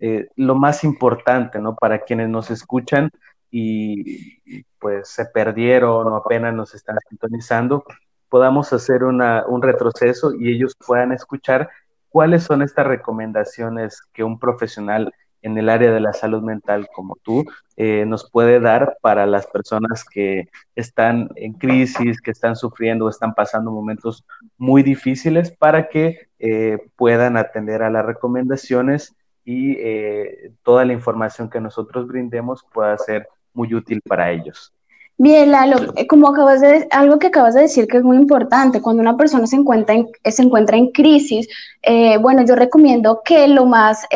eh, 0.00 0.28
lo 0.34 0.56
más 0.56 0.82
importante, 0.82 1.60
¿no? 1.60 1.76
Para 1.76 2.00
quienes 2.00 2.28
nos 2.28 2.50
escuchan, 2.50 3.10
y 3.48 4.64
pues 4.80 5.08
se 5.08 5.24
perdieron 5.26 6.08
o 6.08 6.16
apenas 6.16 6.52
nos 6.52 6.74
están 6.74 6.98
sintonizando, 7.08 7.84
podamos 8.28 8.72
hacer 8.72 9.04
una, 9.04 9.44
un 9.46 9.62
retroceso 9.62 10.32
y 10.34 10.52
ellos 10.52 10.76
puedan 10.84 11.12
escuchar 11.12 11.70
cuáles 12.08 12.42
son 12.42 12.62
estas 12.62 12.88
recomendaciones 12.88 14.02
que 14.12 14.24
un 14.24 14.40
profesional 14.40 15.14
en 15.42 15.56
el 15.58 15.68
área 15.68 15.92
de 15.92 16.00
la 16.00 16.12
salud 16.12 16.42
mental 16.42 16.88
como 16.94 17.16
tú 17.22 17.44
eh, 17.76 18.04
nos 18.06 18.30
puede 18.30 18.60
dar 18.60 18.98
para 19.00 19.24
las 19.26 19.46
personas 19.46 20.04
que 20.04 20.48
están 20.76 21.30
en 21.36 21.54
crisis, 21.54 22.20
que 22.20 22.30
están 22.30 22.56
sufriendo 22.56 23.08
están 23.08 23.34
pasando 23.34 23.70
momentos 23.70 24.24
muy 24.58 24.82
difíciles 24.82 25.50
para 25.50 25.88
que 25.88 26.28
eh, 26.38 26.78
puedan 26.96 27.36
atender 27.36 27.82
a 27.82 27.90
las 27.90 28.04
recomendaciones 28.04 29.14
y 29.44 29.76
eh, 29.78 30.52
toda 30.62 30.84
la 30.84 30.92
información 30.92 31.48
que 31.48 31.60
nosotros 31.60 32.06
brindemos 32.06 32.64
pueda 32.72 32.96
ser 32.98 33.26
muy 33.54 33.72
útil 33.74 34.02
para 34.06 34.30
ellos. 34.30 34.74
Bien, 35.16 35.50
Lalo, 35.50 35.94
como 36.08 36.28
acabas 36.28 36.60
de 36.60 36.86
algo 36.90 37.18
que 37.18 37.26
acabas 37.26 37.54
de 37.54 37.62
decir 37.62 37.86
que 37.86 37.98
es 37.98 38.02
muy 38.02 38.16
importante, 38.16 38.80
cuando 38.80 39.02
una 39.02 39.16
persona 39.16 39.46
se 39.46 39.56
encuentra 39.56 39.94
en, 39.94 40.08
se 40.24 40.42
encuentra 40.42 40.78
en 40.78 40.90
crisis, 40.92 41.46
bueno, 42.20 42.42
yo 42.46 42.56
recomiendo 42.56 43.20
que 43.22 43.46
lo 43.48 43.66
más 43.66 44.06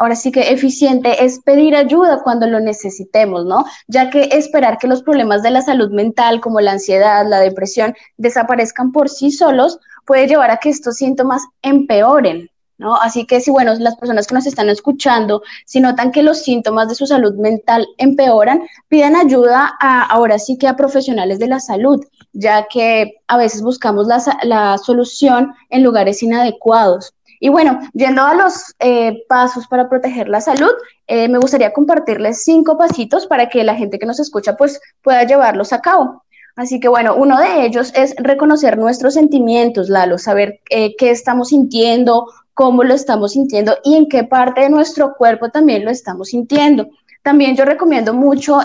ahora 0.00 0.16
sí 0.16 0.32
que 0.32 0.50
eficiente 0.50 1.22
es 1.24 1.40
pedir 1.40 1.76
ayuda 1.76 2.22
cuando 2.24 2.46
lo 2.46 2.58
necesitemos, 2.58 3.44
¿no? 3.44 3.66
Ya 3.86 4.08
que 4.08 4.30
esperar 4.32 4.78
que 4.78 4.88
los 4.88 5.02
problemas 5.02 5.42
de 5.42 5.50
la 5.50 5.60
salud 5.60 5.90
mental, 5.90 6.40
como 6.40 6.60
la 6.60 6.72
ansiedad, 6.72 7.26
la 7.28 7.38
depresión, 7.38 7.94
desaparezcan 8.16 8.92
por 8.92 9.10
sí 9.10 9.30
solos, 9.30 9.78
puede 10.06 10.26
llevar 10.26 10.50
a 10.50 10.56
que 10.56 10.70
estos 10.70 10.96
síntomas 10.96 11.42
empeoren. 11.62 12.48
¿No? 12.78 12.96
Así 12.96 13.26
que 13.26 13.42
si, 13.42 13.50
bueno, 13.50 13.74
las 13.74 13.96
personas 13.96 14.26
que 14.26 14.34
nos 14.34 14.46
están 14.46 14.70
escuchando, 14.70 15.42
si 15.66 15.80
notan 15.80 16.10
que 16.10 16.22
los 16.22 16.38
síntomas 16.38 16.88
de 16.88 16.94
su 16.94 17.06
salud 17.06 17.34
mental 17.34 17.86
empeoran, 17.98 18.62
pidan 18.88 19.16
ayuda 19.16 19.76
a, 19.78 20.04
ahora 20.04 20.38
sí 20.38 20.56
que 20.56 20.66
a 20.66 20.76
profesionales 20.76 21.38
de 21.38 21.48
la 21.48 21.60
salud, 21.60 22.02
ya 22.32 22.68
que 22.68 23.16
a 23.28 23.36
veces 23.36 23.60
buscamos 23.60 24.06
la, 24.06 24.22
la 24.44 24.78
solución 24.78 25.52
en 25.68 25.82
lugares 25.82 26.22
inadecuados. 26.22 27.12
Y 27.42 27.48
bueno, 27.48 27.80
yendo 27.94 28.22
a 28.22 28.34
los 28.34 28.74
eh, 28.80 29.24
pasos 29.26 29.66
para 29.66 29.88
proteger 29.88 30.28
la 30.28 30.42
salud, 30.42 30.70
eh, 31.06 31.26
me 31.26 31.38
gustaría 31.38 31.72
compartirles 31.72 32.44
cinco 32.44 32.76
pasitos 32.76 33.26
para 33.26 33.48
que 33.48 33.64
la 33.64 33.74
gente 33.74 33.98
que 33.98 34.04
nos 34.04 34.20
escucha 34.20 34.56
pues 34.56 34.78
pueda 35.02 35.24
llevarlos 35.24 35.72
a 35.72 35.80
cabo. 35.80 36.22
Así 36.54 36.78
que 36.80 36.88
bueno, 36.88 37.16
uno 37.16 37.38
de 37.38 37.64
ellos 37.64 37.92
es 37.94 38.14
reconocer 38.18 38.76
nuestros 38.76 39.14
sentimientos, 39.14 39.88
Lalo, 39.88 40.18
saber 40.18 40.60
eh, 40.68 40.94
qué 40.96 41.10
estamos 41.10 41.48
sintiendo, 41.48 42.26
cómo 42.52 42.84
lo 42.84 42.92
estamos 42.92 43.32
sintiendo 43.32 43.78
y 43.84 43.94
en 43.94 44.08
qué 44.08 44.24
parte 44.24 44.60
de 44.60 44.68
nuestro 44.68 45.14
cuerpo 45.14 45.48
también 45.48 45.86
lo 45.86 45.90
estamos 45.90 46.28
sintiendo. 46.28 46.88
También 47.22 47.56
yo 47.56 47.64
recomiendo 47.64 48.12
mucho 48.12 48.60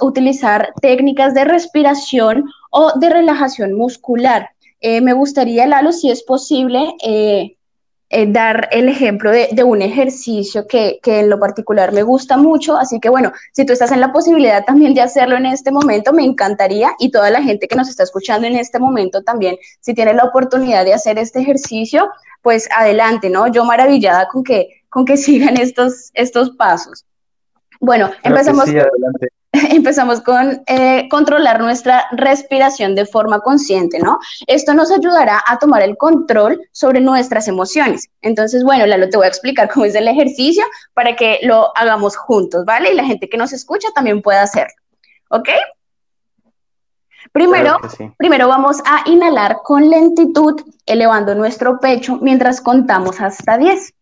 utilizar 0.00 0.72
técnicas 0.82 1.32
de 1.32 1.44
respiración 1.44 2.44
o 2.70 2.92
de 2.98 3.08
relajación 3.08 3.72
muscular. 3.74 4.50
me 4.82 5.12
gustaría, 5.12 5.66
Lalo, 5.66 5.92
si 5.92 6.10
es 6.10 6.22
posible, 6.22 6.94
eh, 7.04 7.56
dar 8.28 8.68
el 8.72 8.88
ejemplo 8.88 9.30
de, 9.30 9.64
un 9.64 9.80
ejercicio 9.80 10.66
que, 10.66 11.00
en 11.04 11.30
lo 11.30 11.38
particular 11.38 11.92
me 11.92 12.02
gusta 12.02 12.36
mucho. 12.36 12.76
Así 12.76 13.00
que 13.00 13.08
bueno, 13.08 13.32
si 13.52 13.64
tú 13.64 13.72
estás 13.72 13.92
en 13.92 14.00
la 14.00 14.12
posibilidad 14.12 14.64
también 14.64 14.94
de 14.94 15.00
hacerlo 15.00 15.36
en 15.36 15.46
este 15.46 15.70
momento, 15.70 16.12
me 16.12 16.24
encantaría 16.24 16.92
y 16.98 17.10
toda 17.10 17.30
la 17.30 17.42
gente 17.42 17.68
que 17.68 17.76
nos 17.76 17.88
está 17.88 18.02
escuchando 18.02 18.46
en 18.46 18.56
este 18.56 18.78
momento 18.78 19.22
también, 19.22 19.56
si 19.80 19.94
tiene 19.94 20.14
la 20.14 20.24
oportunidad 20.24 20.84
de 20.84 20.94
hacer 20.94 21.18
este 21.18 21.40
ejercicio, 21.40 22.10
pues 22.42 22.68
adelante, 22.76 23.30
¿no? 23.30 23.46
Yo 23.46 23.64
maravillada 23.64 24.28
con 24.28 24.44
que, 24.44 24.82
con 24.88 25.04
que 25.04 25.16
sigan 25.18 25.56
estos, 25.56 26.10
estos 26.14 26.50
pasos. 26.50 27.06
Bueno, 27.80 28.10
empezamos. 28.22 28.66
empezamos 29.70 30.20
con 30.22 30.62
eh, 30.66 31.08
controlar 31.10 31.60
nuestra 31.60 32.06
respiración 32.12 32.94
de 32.94 33.04
forma 33.04 33.40
consciente, 33.40 33.98
¿no? 33.98 34.18
Esto 34.46 34.72
nos 34.72 34.90
ayudará 34.90 35.42
a 35.46 35.58
tomar 35.58 35.82
el 35.82 35.96
control 35.96 36.60
sobre 36.72 37.00
nuestras 37.00 37.48
emociones. 37.48 38.08
Entonces, 38.22 38.64
bueno, 38.64 38.86
Lalo, 38.86 39.10
te 39.10 39.16
voy 39.16 39.26
a 39.26 39.28
explicar 39.28 39.70
cómo 39.72 39.84
es 39.84 39.94
el 39.94 40.08
ejercicio 40.08 40.64
para 40.94 41.16
que 41.16 41.40
lo 41.42 41.76
hagamos 41.76 42.16
juntos, 42.16 42.64
¿vale? 42.64 42.92
Y 42.92 42.96
la 42.96 43.04
gente 43.04 43.28
que 43.28 43.36
nos 43.36 43.52
escucha 43.52 43.88
también 43.94 44.22
pueda 44.22 44.42
hacerlo, 44.42 44.74
¿ok? 45.28 45.48
Primero, 47.30 47.78
primero 48.18 48.48
vamos 48.48 48.78
a 48.84 49.08
inhalar 49.08 49.60
con 49.62 49.88
lentitud, 49.88 50.60
elevando 50.84 51.34
nuestro 51.34 51.78
pecho 51.80 52.18
mientras 52.20 52.60
contamos 52.60 53.20
hasta 53.20 53.56
10. 53.56 53.94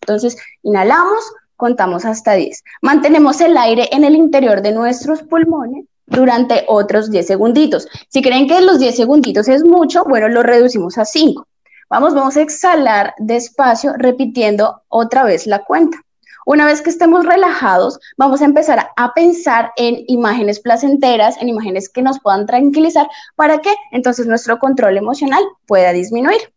Entonces, 0.00 0.38
inhalamos, 0.62 1.30
contamos 1.56 2.04
hasta 2.04 2.34
10. 2.34 2.62
Mantenemos 2.82 3.40
el 3.40 3.56
aire 3.56 3.88
en 3.92 4.04
el 4.04 4.14
interior 4.14 4.62
de 4.62 4.72
nuestros 4.72 5.22
pulmones 5.22 5.86
durante 6.06 6.64
otros 6.68 7.10
10 7.10 7.26
segunditos. 7.26 7.88
Si 8.08 8.22
creen 8.22 8.46
que 8.46 8.60
los 8.60 8.78
10 8.78 8.96
segunditos 8.96 9.48
es 9.48 9.64
mucho, 9.64 10.04
bueno, 10.04 10.28
lo 10.28 10.42
reducimos 10.42 10.98
a 10.98 11.04
5. 11.04 11.46
Vamos, 11.90 12.14
vamos 12.14 12.36
a 12.36 12.42
exhalar 12.42 13.14
despacio 13.18 13.92
repitiendo 13.96 14.82
otra 14.88 15.24
vez 15.24 15.46
la 15.46 15.64
cuenta. 15.64 15.98
Una 16.46 16.66
vez 16.66 16.82
que 16.82 16.90
estemos 16.90 17.24
relajados, 17.24 17.98
vamos 18.18 18.42
a 18.42 18.44
empezar 18.44 18.90
a 18.96 19.14
pensar 19.14 19.72
en 19.76 20.04
imágenes 20.08 20.60
placenteras, 20.60 21.40
en 21.40 21.48
imágenes 21.48 21.88
que 21.88 22.02
nos 22.02 22.20
puedan 22.20 22.44
tranquilizar, 22.44 23.08
para 23.34 23.60
que 23.60 23.74
entonces 23.92 24.26
nuestro 24.26 24.58
control 24.58 24.98
emocional 24.98 25.42
pueda 25.66 25.92
disminuir. 25.92 26.52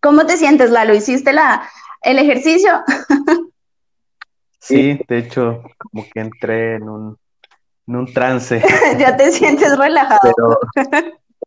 ¿Cómo 0.00 0.26
te 0.26 0.36
sientes, 0.36 0.70
Lalo? 0.70 0.92
¿Hiciste 0.94 1.32
la, 1.32 1.66
el 2.04 2.18
ejercicio. 2.18 2.70
Sí, 4.60 4.98
de 5.08 5.18
hecho, 5.18 5.62
como 5.76 6.06
que 6.10 6.20
entré 6.20 6.76
en 6.76 6.88
un, 6.88 7.18
en 7.86 7.96
un 7.96 8.12
trance. 8.12 8.62
ya 8.98 9.14
te 9.14 9.30
sientes 9.30 9.76
relajado. 9.76 10.58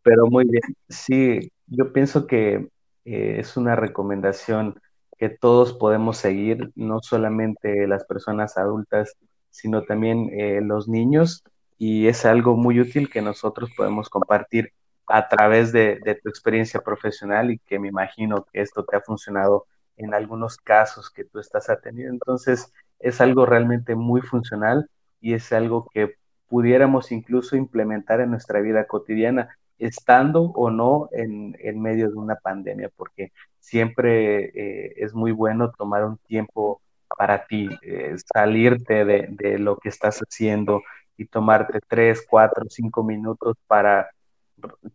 Pero, 0.04 0.26
muy 0.26 0.44
bien. 0.44 0.62
Sí, 0.88 1.50
yo 1.66 1.92
pienso 1.92 2.28
que 2.28 2.68
eh, 3.04 3.36
es 3.38 3.56
una 3.56 3.74
recomendación 3.74 4.80
que 5.18 5.30
todos 5.30 5.72
podemos 5.72 6.16
seguir, 6.16 6.70
no 6.76 7.00
solamente 7.00 7.88
las 7.88 8.04
personas 8.04 8.56
adultas, 8.56 9.16
sino 9.50 9.82
también 9.82 10.30
eh, 10.32 10.60
los 10.62 10.86
niños, 10.86 11.42
y 11.76 12.06
es 12.06 12.24
algo 12.24 12.56
muy 12.56 12.78
útil 12.78 13.10
que 13.10 13.20
nosotros 13.20 13.70
podemos 13.76 14.08
compartir 14.08 14.72
a 15.08 15.26
través 15.26 15.72
de, 15.72 15.98
de 16.04 16.14
tu 16.14 16.28
experiencia 16.28 16.80
profesional 16.80 17.50
y 17.50 17.58
que 17.58 17.80
me 17.80 17.88
imagino 17.88 18.46
que 18.52 18.60
esto 18.60 18.84
te 18.84 18.96
ha 18.96 19.00
funcionado 19.00 19.66
en 19.98 20.14
algunos 20.14 20.56
casos 20.56 21.10
que 21.10 21.24
tú 21.24 21.38
estás 21.38 21.68
atendiendo. 21.68 22.14
Entonces, 22.14 22.72
es 22.98 23.20
algo 23.20 23.46
realmente 23.46 23.94
muy 23.94 24.22
funcional 24.22 24.88
y 25.20 25.34
es 25.34 25.52
algo 25.52 25.88
que 25.92 26.14
pudiéramos 26.48 27.12
incluso 27.12 27.56
implementar 27.56 28.20
en 28.20 28.30
nuestra 28.30 28.60
vida 28.60 28.86
cotidiana, 28.86 29.56
estando 29.78 30.42
o 30.42 30.70
no 30.70 31.08
en, 31.12 31.54
medio 31.80 32.10
de 32.10 32.16
una 32.16 32.36
pandemia, 32.36 32.90
porque 32.96 33.32
siempre 33.60 34.46
eh, 34.54 34.94
es 34.96 35.14
muy 35.14 35.32
bueno 35.32 35.70
tomar 35.72 36.04
un 36.04 36.16
tiempo 36.18 36.80
para 37.16 37.46
ti, 37.46 37.68
eh, 37.82 38.16
salirte 38.32 39.04
de, 39.04 39.28
de, 39.30 39.58
lo 39.58 39.76
que 39.76 39.88
estás 39.88 40.18
haciendo 40.20 40.82
y 41.16 41.26
tomarte 41.26 41.80
tres, 41.86 42.24
cuatro, 42.28 42.64
cinco 42.68 43.02
minutos 43.04 43.56
para 43.66 44.10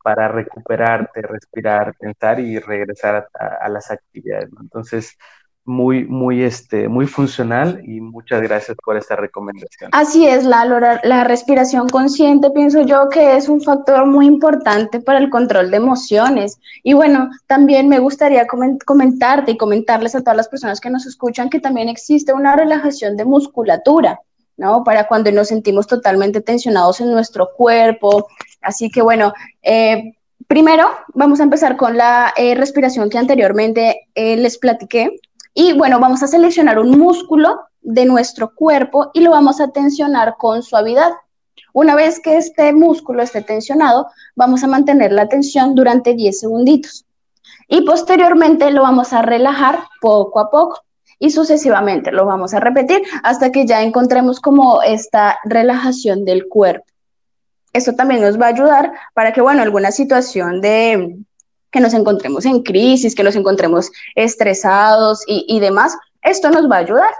para 0.03 0.27
recuperarte, 0.27 1.21
respirar, 1.21 1.95
pensar 1.99 2.39
y 2.39 2.59
regresar 2.59 3.27
a, 3.33 3.69
las 3.69 3.89
actividades. 3.89 4.49
Entonces, 4.59 5.17
muy, 5.65 6.03
muy, 6.05 6.43
este, 6.43 6.89
muy 6.89 7.07
funcional 7.07 7.81
y 7.85 8.01
muchas 8.01 8.41
gracias 8.41 8.77
por 8.83 8.97
esta 8.97 9.15
recomendación. 9.15 9.89
Así 9.93 10.27
es, 10.27 10.43
la, 10.43 10.65
la 11.03 11.23
respiración 11.23 11.87
consciente 11.87 12.49
pienso 12.51 12.81
yo 12.81 13.07
que 13.09 13.37
es 13.37 13.47
un 13.47 13.61
factor 13.61 14.05
muy 14.05 14.25
importante 14.25 14.99
para 14.99 15.19
el 15.19 15.29
control 15.29 15.71
de 15.71 15.77
emociones. 15.77 16.59
Y 16.83 16.93
bueno, 16.93 17.29
también 17.47 17.87
me 17.87 17.99
gustaría 17.99 18.45
comentarte 18.85 19.51
y 19.51 19.57
comentarles 19.57 20.15
a 20.15 20.19
todas 20.19 20.35
las 20.35 20.49
personas 20.49 20.81
que 20.81 20.89
nos 20.89 21.05
escuchan 21.05 21.49
que 21.49 21.61
también 21.61 21.87
existe 21.87 22.33
una 22.33 22.55
relajación 22.55 23.15
de 23.15 23.25
musculatura. 23.25 24.19
¿no? 24.57 24.83
Para 24.83 25.07
cuando 25.07 25.31
nos 25.31 25.47
sentimos 25.47 25.87
totalmente 25.87 26.41
tensionados 26.41 27.01
en 27.01 27.11
nuestro 27.11 27.49
cuerpo. 27.55 28.27
Así 28.63 28.89
que 28.89 29.01
bueno, 29.01 29.33
eh, 29.61 30.13
primero 30.47 30.89
vamos 31.13 31.39
a 31.39 31.43
empezar 31.43 31.77
con 31.77 31.97
la 31.97 32.33
eh, 32.37 32.55
respiración 32.55 33.09
que 33.09 33.17
anteriormente 33.17 34.07
eh, 34.15 34.37
les 34.37 34.57
platiqué. 34.57 35.19
Y 35.53 35.73
bueno, 35.73 35.99
vamos 35.99 36.23
a 36.23 36.27
seleccionar 36.27 36.79
un 36.79 36.97
músculo 36.97 37.61
de 37.81 38.05
nuestro 38.05 38.55
cuerpo 38.55 39.11
y 39.13 39.21
lo 39.21 39.31
vamos 39.31 39.61
a 39.61 39.69
tensionar 39.69 40.35
con 40.37 40.63
suavidad. 40.63 41.11
Una 41.73 41.95
vez 41.95 42.19
que 42.19 42.37
este 42.37 42.71
músculo 42.73 43.23
esté 43.23 43.41
tensionado, 43.41 44.07
vamos 44.35 44.63
a 44.63 44.67
mantener 44.67 45.11
la 45.11 45.27
tensión 45.27 45.75
durante 45.75 46.13
10 46.13 46.39
segunditos. 46.39 47.05
Y 47.67 47.81
posteriormente 47.81 48.71
lo 48.71 48.83
vamos 48.83 49.13
a 49.13 49.21
relajar 49.21 49.79
poco 50.01 50.39
a 50.39 50.51
poco 50.51 50.81
y 51.19 51.31
sucesivamente 51.31 52.11
lo 52.11 52.25
vamos 52.25 52.53
a 52.53 52.59
repetir 52.59 53.01
hasta 53.23 53.51
que 53.51 53.65
ya 53.65 53.81
encontremos 53.81 54.39
como 54.39 54.81
esta 54.83 55.39
relajación 55.45 56.25
del 56.25 56.47
cuerpo. 56.47 56.92
Esto 57.73 57.95
también 57.95 58.21
nos 58.21 58.39
va 58.39 58.45
a 58.45 58.49
ayudar 58.49 58.93
para 59.13 59.33
que, 59.33 59.41
bueno, 59.41 59.63
alguna 59.63 59.91
situación 59.91 60.61
de 60.61 61.17
que 61.71 61.79
nos 61.79 61.95
encontremos 61.95 62.45
en 62.45 62.61
crisis, 62.61 63.15
que 63.15 63.23
nos 63.23 63.35
encontremos 63.35 63.91
estresados 64.13 65.23
y, 65.27 65.59
demás, 65.59 65.97
esto 66.21 66.51
nos 66.51 66.69
va 66.69 66.77
a 66.77 66.79
ayudar. 66.79 67.13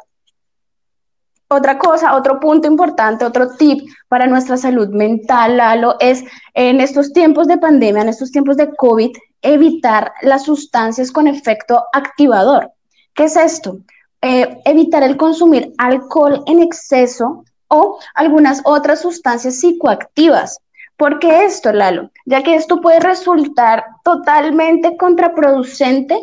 otra 1.50 1.78
cosa, 1.78 2.16
otro 2.16 2.40
punto 2.40 2.68
importante, 2.68 3.26
otro 3.26 3.56
tip 3.56 3.88
para 4.08 4.26
nuestra 4.26 4.58
salud 4.58 4.88
mental, 4.90 5.58
Lalo, 5.58 5.98
es 6.00 6.24
en 6.56 6.82
estos 6.82 7.14
tiempos 7.14 7.48
de 7.48 7.60
pandemia, 7.60 8.02
en 8.02 8.10
estos 8.10 8.32
tiempos 8.32 8.58
de 8.58 8.74
COVID, 8.76 9.12
evitar 9.44 10.14
las 10.24 10.46
sustancias 10.46 11.12
con 11.12 11.28
efecto 11.28 11.84
activador. 11.94 12.72
¿Qué 13.14 13.26
es 13.26 13.36
esto? 13.36 13.80
Eh, 14.22 14.62
evitar 14.66 15.04
el 15.04 15.16
consumir 15.16 15.74
alcohol 15.78 16.44
en 16.48 16.64
exceso 16.64 17.44
o 17.74 18.00
algunas 18.14 18.62
otras 18.64 19.02
sustancias 19.02 19.60
psicoactivas. 19.60 20.60
¿Por 20.96 21.20
qué 21.20 21.46
esto, 21.46 21.74
Lalo? 21.74 22.12
Ya 22.26 22.44
que 22.44 22.56
esto 22.56 22.80
puede 22.80 23.00
resultar 23.00 23.84
totalmente 24.04 24.96
contraproducente 24.96 26.18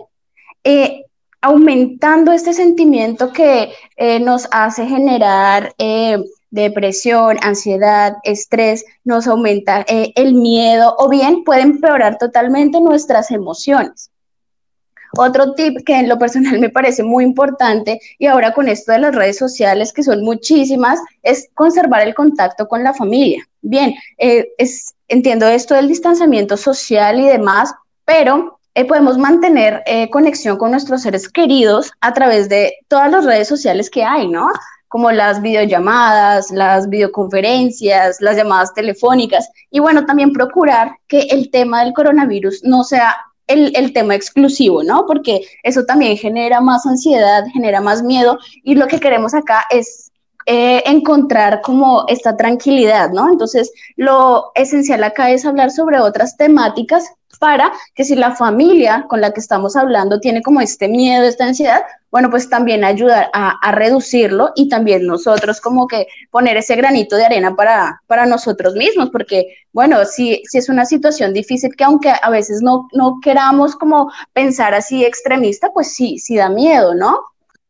eh, 0.63 1.05
aumentando 1.43 2.33
este 2.33 2.53
sentimiento 2.53 3.33
que 3.33 3.73
eh, 3.97 4.21
nos 4.21 4.47
hace 4.53 4.87
generar 4.87 5.75
eh, 5.79 6.23
depresión, 6.51 7.39
ansiedad, 7.43 8.17
estrés, 8.25 8.85
nos 9.05 9.27
aumenta 9.27 9.85
el 9.89 10.35
miedo 10.35 10.95
o 10.99 11.09
bien 11.09 11.43
puede 11.45 11.63
empeorar 11.63 12.19
totalmente 12.19 12.81
nuestras 12.81 13.31
emociones. 13.31 14.11
Otro 15.17 15.55
tip 15.55 15.85
que 15.85 15.99
en 15.99 16.09
lo 16.09 16.19
personal 16.19 16.59
me 16.61 16.71
parece 16.71 17.03
muy 17.03 17.25
importante 17.25 18.01
y 18.19 18.27
ahora 18.27 18.53
con 18.53 18.69
esto 18.69 18.93
de 18.93 19.01
las 19.01 19.15
redes 19.15 19.39
sociales, 19.39 19.93
que 19.93 20.03
son 20.03 20.23
muchísimas, 20.23 21.01
es 21.23 21.49
conservar 21.55 22.03
el 22.07 22.15
contacto 22.15 22.69
con 22.69 22.85
la 22.85 22.95
familia. 22.95 23.47
Bien, 23.63 23.95
es, 24.17 24.95
entiendo 25.09 25.47
esto 25.47 25.75
del 25.75 25.89
distanciamiento 25.89 26.57
social 26.57 27.21
y 27.21 27.27
demás, 27.27 27.75
pero 28.05 28.61
eh, 28.75 28.85
podemos 28.85 29.19
mantener 29.19 29.83
eh, 29.87 30.09
conexión 30.11 30.57
con 30.57 30.71
nuestros 30.71 31.03
seres 31.03 31.29
queridos 31.29 31.93
a 32.01 32.15
través 32.15 32.49
de 32.49 32.75
todas 32.89 33.11
las 33.11 33.25
redes 33.25 33.49
sociales 33.49 33.91
que 33.91 34.05
hay, 34.05 34.29
¿no? 34.29 34.49
Como 34.87 35.11
las 35.11 35.43
videollamadas, 35.43 36.51
las 36.51 36.89
videoconferencias, 36.89 38.21
las 38.21 38.37
llamadas 38.37 38.73
telefónicas. 38.73 39.51
Y 39.71 39.81
bueno, 39.81 40.07
también 40.07 40.33
procurar 40.33 40.93
que 41.09 41.23
el 41.31 41.51
tema 41.51 41.85
del 41.85 41.93
coronavirus 41.93 42.63
no 42.65 42.85
sea 42.85 43.17
el, 43.51 43.73
el, 43.77 43.93
tema 43.93 44.15
exclusivo, 44.15 44.83
¿no? 44.83 45.05
Porque 45.07 45.43
eso 45.63 45.85
también 45.85 46.17
genera 46.17 46.61
más 46.61 46.87
ansiedad, 46.87 47.45
genera 47.53 47.81
más 47.81 48.03
miedo 48.03 48.39
y 48.63 48.75
lo 48.75 48.87
que 48.87 49.01
queremos 49.01 49.35
acá 49.35 49.65
es 49.71 50.11
eh, 50.47 50.83
encontrar 50.87 51.61
como 51.61 52.05
esta 52.09 52.37
tranquilidad, 52.37 53.11
¿no? 53.11 53.31
Entonces, 53.31 53.71
lo 53.97 54.53
esencial 54.55 55.05
acá 55.05 55.31
es 55.31 55.45
hablar 55.45 55.71
sobre 55.71 56.01
otras 56.01 56.37
temáticas 56.37 57.05
para 57.41 57.73
que 57.95 58.05
si 58.05 58.15
la 58.15 58.37
familia 58.37 59.07
con 59.09 59.23
la 59.23 59.33
que 59.33 59.41
estamos 59.41 59.75
hablando 59.75 60.21
tiene 60.21 60.43
como 60.43 60.61
este 60.61 60.89
miedo, 60.89 61.25
esta 61.25 61.47
ansiedad, 61.47 61.81
bueno, 62.11 62.29
pues 62.29 62.51
también 62.51 62.85
ayudar 62.85 63.31
a, 63.33 63.73
reducirlo 63.73 64.51
y 64.55 64.69
también 64.69 65.07
nosotros 65.07 65.59
como 65.61 65.87
que 65.87 66.07
poner 66.31 66.59
ese 66.59 66.77
granito 66.77 67.17
de 67.17 67.25
arena 67.25 67.57
para, 67.57 68.03
para 68.07 68.27
nosotros 68.27 68.75
mismos, 68.75 69.09
porque 69.11 69.55
bueno, 69.73 70.05
si, 70.05 70.43
si 70.45 70.59
es 70.59 70.69
una 70.69 70.85
situación 70.85 71.33
difícil 71.33 71.75
que 71.75 71.85
aunque 71.85 72.13
a 72.23 72.31
veces 72.31 72.61
no, 72.63 72.89
no 72.93 73.19
queramos 73.23 73.75
como 73.75 74.13
pensar 74.35 74.75
así 74.75 75.05
extremista, 75.05 75.71
pues 75.73 75.95
sí, 75.95 76.19
sí 76.19 76.37
da 76.37 76.51
miedo, 76.51 76.95
¿no? 76.95 77.21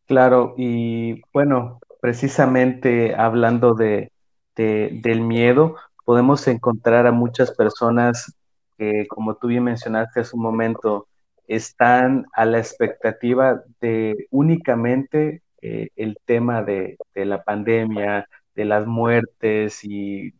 Claro, 0.06 0.54
y 0.58 1.22
bueno, 1.32 1.78
precisamente 2.00 3.14
hablando 3.14 3.74
de, 3.74 4.10
de, 4.56 4.98
del 5.00 5.20
miedo, 5.20 5.76
podemos 6.04 6.48
encontrar 6.48 7.06
a 7.06 7.12
muchas 7.12 7.52
personas 7.52 8.34
que, 8.80 9.06
como 9.08 9.34
tú 9.36 9.48
bien 9.48 9.64
mencionaste 9.64 10.20
hace 10.20 10.34
un 10.34 10.42
momento, 10.42 11.06
están 11.46 12.26
a 12.32 12.46
la 12.46 12.58
expectativa 12.58 13.62
de 13.78 14.26
únicamente 14.30 15.42
eh, 15.60 15.90
el 15.96 16.16
tema 16.24 16.62
de, 16.62 16.96
la 17.14 17.42
pandemia, 17.42 18.26
de 18.54 18.64
las 18.64 18.86
muertes 18.86 19.84
y, 19.84 20.32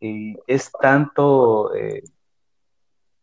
es 0.00 0.72
tanto, 0.80 1.74
eh, 1.76 2.02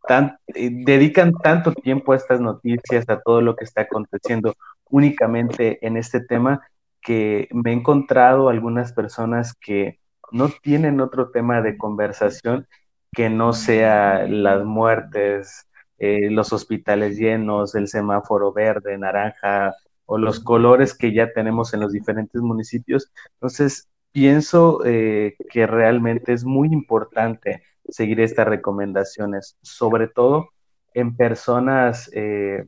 eh, 0.09 0.69
dedican 0.85 1.33
tanto 1.33 1.73
tiempo 1.73 2.13
a 2.13 2.15
estas 2.15 2.39
noticias, 2.39 3.09
a 3.09 3.19
todo 3.19 3.41
lo 3.41 3.57
que 3.57 3.65
está 3.65 3.81
aconteciendo 3.81 4.55
únicamente 4.89 5.85
en 5.85 5.97
este 5.97 6.21
tema, 6.21 6.61
que 7.01 7.49
me 7.51 7.71
he 7.71 7.73
encontrado 7.73 8.47
algunas 8.47 8.93
personas 8.93 9.53
que 9.55 9.99
no 10.31 10.47
tienen 10.61 11.01
otro 11.01 11.31
tema 11.31 11.61
de 11.61 11.77
conversación 11.77 12.65
que 13.13 13.29
no 13.29 13.53
sea 13.53 14.27
las 14.27 14.63
muertes, 14.65 15.67
eh, 15.99 16.29
los 16.29 16.51
hospitales 16.53 17.17
llenos, 17.17 17.75
el 17.75 17.87
semáforo 17.87 18.51
verde, 18.51 18.97
naranja 18.97 19.75
o 20.05 20.17
los 20.17 20.39
colores 20.39 20.95
que 20.97 21.13
ya 21.13 21.31
tenemos 21.31 21.73
en 21.73 21.81
los 21.81 21.91
diferentes 21.91 22.41
municipios. 22.41 23.11
Entonces, 23.35 23.87
pienso 24.11 24.81
eh, 24.85 25.35
que 25.49 25.67
realmente 25.67 26.33
es 26.33 26.43
muy 26.45 26.69
importante 26.73 27.63
seguir 27.87 28.19
estas 28.21 28.47
recomendaciones, 28.47 29.57
sobre 29.61 30.07
todo 30.07 30.49
en 30.93 31.15
personas 31.15 32.09
eh, 32.13 32.65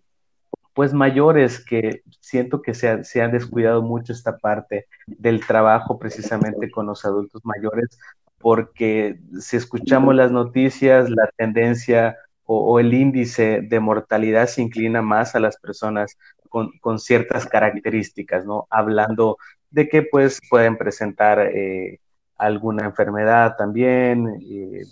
pues 0.74 0.94
mayores 0.94 1.64
que 1.64 2.02
siento 2.20 2.62
que 2.62 2.74
se, 2.74 3.04
se, 3.06 3.22
han 3.22 3.32
descuidado 3.32 3.82
mucho 3.82 4.12
esta 4.12 4.38
parte 4.38 4.88
del 5.08 5.46
trabajo 5.46 5.98
precisamente 5.98 6.70
con 6.70 6.88
los 6.88 7.06
adultos 7.06 7.42
mayores, 7.46 7.98
porque 8.46 9.18
si 9.40 9.58
escuchamos 9.58 10.14
las 10.14 10.32
noticias, 10.32 11.10
la 11.10 11.28
tendencia 11.36 12.16
o, 12.44 12.80
el 12.80 12.94
índice 12.94 13.62
de 13.64 13.80
mortalidad 13.80 14.46
se 14.46 14.62
inclina 14.62 15.02
más 15.02 15.34
a 15.34 15.40
las 15.40 15.58
personas 15.58 16.16
con, 16.48 16.70
con 16.80 17.00
ciertas 17.00 17.48
características, 17.48 18.46
¿no? 18.46 18.68
Hablando 18.70 19.40
de 19.72 19.90
que 19.90 20.04
pues 20.04 20.40
pueden 20.48 20.78
presentar 20.78 21.40
eh, 21.40 22.00
alguna 22.38 22.86
enfermedad 22.86 23.56
también, 23.58 24.40
eh, 24.48 24.84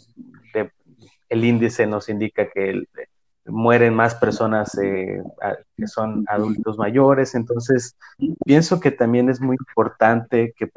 el 1.29 1.45
índice 1.45 1.85
nos 1.85 2.09
indica 2.09 2.49
que 2.49 2.81
mueren 3.45 3.93
más 3.93 4.15
personas 4.15 4.75
eh, 4.81 5.21
que 5.77 5.85
son 5.85 6.25
adultos 6.27 6.79
mayores, 6.79 7.35
entonces 7.35 7.95
pienso 8.43 8.79
que 8.79 8.89
también 8.89 9.29
es 9.29 9.39
muy 9.39 9.57
importante 9.59 10.55
que 10.57 10.67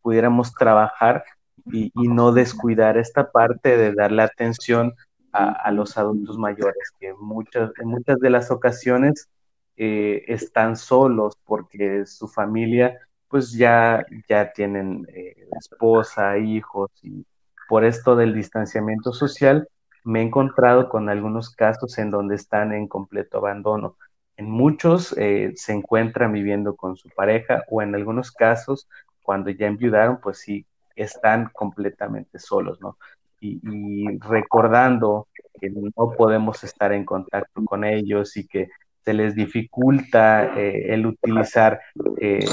pudiéramos 0.00 0.54
trabajar 0.54 1.24
y, 1.66 1.92
no 1.94 2.32
descuidar 2.32 2.98
esta 2.98 3.30
parte 3.30 3.76
de 3.76 3.92
darle 3.94 4.22
atención 4.22 4.94
a, 5.32 5.70
los 5.70 5.96
adultos 5.96 6.38
mayores, 6.38 6.92
que 6.98 7.14
muchas, 7.14 7.70
en 7.80 7.88
muchas 7.88 8.18
de 8.18 8.30
las 8.30 8.50
ocasiones 8.50 9.28
eh, 9.76 10.24
están 10.26 10.76
solos 10.76 11.34
porque 11.44 12.04
su 12.06 12.26
familia 12.28 12.98
pues 13.28 13.52
ya, 13.52 14.04
ya 14.28 14.52
tienen 14.52 15.06
eh, 15.14 15.46
esposa, 15.58 16.36
hijos 16.38 16.90
y 17.02 17.24
por 17.68 17.84
esto 17.84 18.16
del 18.16 18.34
distanciamiento 18.34 19.12
social 19.12 19.68
me 20.04 20.20
he 20.20 20.24
encontrado 20.24 20.88
con 20.88 21.08
algunos 21.08 21.54
casos 21.54 21.96
en 21.98 22.10
donde 22.10 22.34
están 22.34 22.72
en 22.72 22.88
completo 22.88 23.38
abandono. 23.38 23.96
En 24.36 24.50
muchos 24.50 25.14
eh, 25.18 25.52
se 25.54 25.72
encuentran 25.72 26.32
viviendo 26.32 26.74
con 26.74 26.96
su 26.96 27.08
pareja 27.10 27.64
o 27.68 27.82
en 27.82 27.94
algunos 27.94 28.32
casos, 28.32 28.88
cuando 29.22 29.50
ya 29.50 29.66
enviudaron, 29.66 30.18
pues 30.20 30.38
sí, 30.38 30.66
están 30.96 31.50
completamente 31.52 32.38
solos, 32.38 32.80
¿no? 32.80 32.96
Y, 33.40 34.18
recordando 34.18 35.28
que 35.58 35.70
no 35.70 36.12
podemos 36.16 36.62
estar 36.62 36.92
en 36.92 37.04
contacto 37.04 37.64
con 37.64 37.84
ellos 37.84 38.36
y 38.36 38.46
que 38.46 38.68
se 39.02 39.14
les 39.14 39.34
dificulta 39.34 40.58
eh, 40.58 40.92
el 40.92 41.06
utilizar 41.06 41.80
eh, 42.18 42.44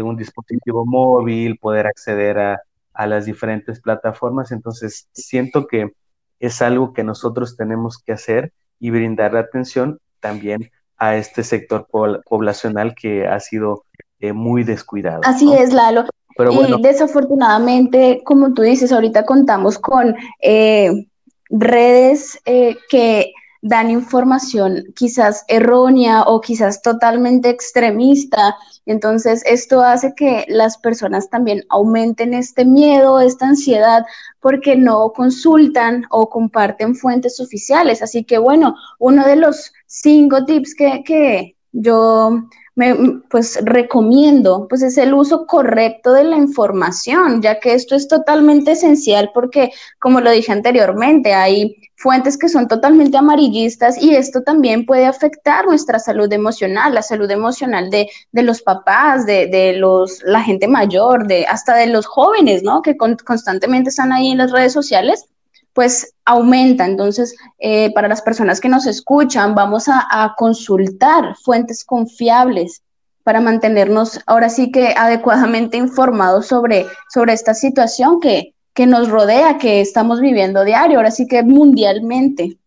un 0.00 0.16
dispositivo 0.16 0.86
móvil, 0.86 1.58
poder 1.58 1.88
acceder 1.88 2.38
a, 2.38 2.62
a, 2.94 3.06
las 3.08 3.26
diferentes 3.26 3.80
plataformas. 3.80 4.52
Entonces, 4.52 5.08
siento 5.12 5.66
que 5.66 5.92
es 6.38 6.62
algo 6.62 6.92
que 6.92 7.02
nosotros 7.02 7.56
tenemos 7.56 7.98
que 7.98 8.12
hacer 8.12 8.52
y 8.78 8.90
brindar 8.90 9.36
atención 9.36 9.98
también 10.20 10.70
a 10.96 11.16
este 11.16 11.42
sector 11.44 11.86
poblacional 11.88 12.94
que 12.94 13.26
ha 13.26 13.38
sido 13.40 13.84
eh, 14.20 14.32
muy 14.32 14.64
descuidado. 14.64 15.20
Así 15.24 15.52
es, 15.52 15.72
Lalo 15.72 16.04
y 16.38 16.82
desafortunadamente, 16.82 18.22
como 18.24 18.54
tú 18.54 18.62
dices, 18.62 18.92
ahorita 18.92 19.24
contamos 19.24 19.78
con 19.78 20.14
eh, 20.40 21.08
redes 21.50 22.38
eh, 22.44 22.76
que 22.88 23.32
dan 23.60 23.90
información 23.90 24.84
quizás 24.94 25.44
errónea 25.48 26.22
o 26.22 26.40
quizás 26.40 26.80
totalmente 26.80 27.48
extremista. 27.48 28.56
Entonces, 28.86 29.42
esto 29.46 29.82
hace 29.82 30.14
que 30.14 30.44
las 30.48 30.78
personas 30.78 31.28
también 31.28 31.64
aumenten 31.68 32.34
este 32.34 32.64
miedo, 32.64 33.20
esta 33.20 33.48
ansiedad, 33.48 34.04
porque 34.40 34.76
no 34.76 35.12
consultan 35.12 36.06
o 36.10 36.30
comparten 36.30 36.94
fuentes 36.94 37.40
oficiales. 37.40 38.00
Así 38.00 38.22
que, 38.22 38.38
bueno, 38.38 38.76
uno 39.00 39.26
de 39.26 39.36
los 39.36 39.72
cinco 39.86 40.44
tips 40.44 40.74
que, 40.76 41.02
que 41.04 41.56
yo 41.72 42.48
me, 42.78 42.94
pues 43.28 43.58
recomiendo, 43.64 44.68
pues 44.68 44.82
es 44.82 44.98
el 44.98 45.12
uso 45.12 45.46
correcto 45.46 46.12
de 46.12 46.22
la 46.22 46.36
información, 46.36 47.42
ya 47.42 47.58
que 47.58 47.74
esto 47.74 47.96
es 47.96 48.06
totalmente 48.06 48.70
esencial 48.70 49.32
porque, 49.34 49.72
como 49.98 50.20
lo 50.20 50.30
dije 50.30 50.52
anteriormente, 50.52 51.34
hay 51.34 51.76
fuentes 51.96 52.38
que 52.38 52.48
son 52.48 52.68
totalmente 52.68 53.18
amarillistas 53.18 54.00
y 54.00 54.14
esto 54.14 54.42
también 54.42 54.86
puede 54.86 55.06
afectar 55.06 55.66
nuestra 55.66 55.98
salud 55.98 56.32
emocional, 56.32 56.94
la 56.94 57.02
salud 57.02 57.28
emocional 57.28 57.90
de, 57.90 58.08
de 58.30 58.42
los 58.44 58.62
papás, 58.62 59.26
de, 59.26 59.48
de, 59.48 59.72
los, 59.72 60.22
la 60.22 60.44
gente 60.44 60.68
mayor, 60.68 61.26
de, 61.26 61.46
hasta 61.46 61.74
de 61.74 61.88
los 61.88 62.06
jóvenes, 62.06 62.62
¿no? 62.62 62.82
Que 62.82 62.96
constantemente 62.96 63.90
están 63.90 64.12
ahí 64.12 64.30
en 64.30 64.38
las 64.38 64.52
redes 64.52 64.72
sociales, 64.72 65.24
pues 65.78 66.12
aumenta. 66.24 66.84
Entonces, 66.86 67.36
eh, 67.60 67.94
para 67.94 68.08
las 68.08 68.20
personas 68.20 68.60
que 68.60 68.68
nos 68.68 68.84
escuchan, 68.84 69.54
vamos 69.54 69.86
a, 69.86 70.08
a 70.10 70.34
consultar 70.34 71.36
fuentes 71.36 71.84
confiables 71.84 72.82
para 73.22 73.40
mantenernos 73.40 74.20
ahora 74.26 74.48
sí 74.48 74.72
que 74.72 74.88
adecuadamente 74.96 75.76
informados 75.76 76.48
sobre, 76.48 76.86
sobre 77.14 77.32
esta 77.32 77.54
situación 77.54 78.18
que, 78.18 78.54
que 78.74 78.88
nos 78.88 79.08
rodea, 79.08 79.56
que 79.56 79.80
estamos 79.80 80.20
viviendo 80.20 80.64
diario, 80.64 80.96
ahora 80.96 81.12
sí 81.12 81.28
que 81.28 81.44
mundialmente. 81.44 82.58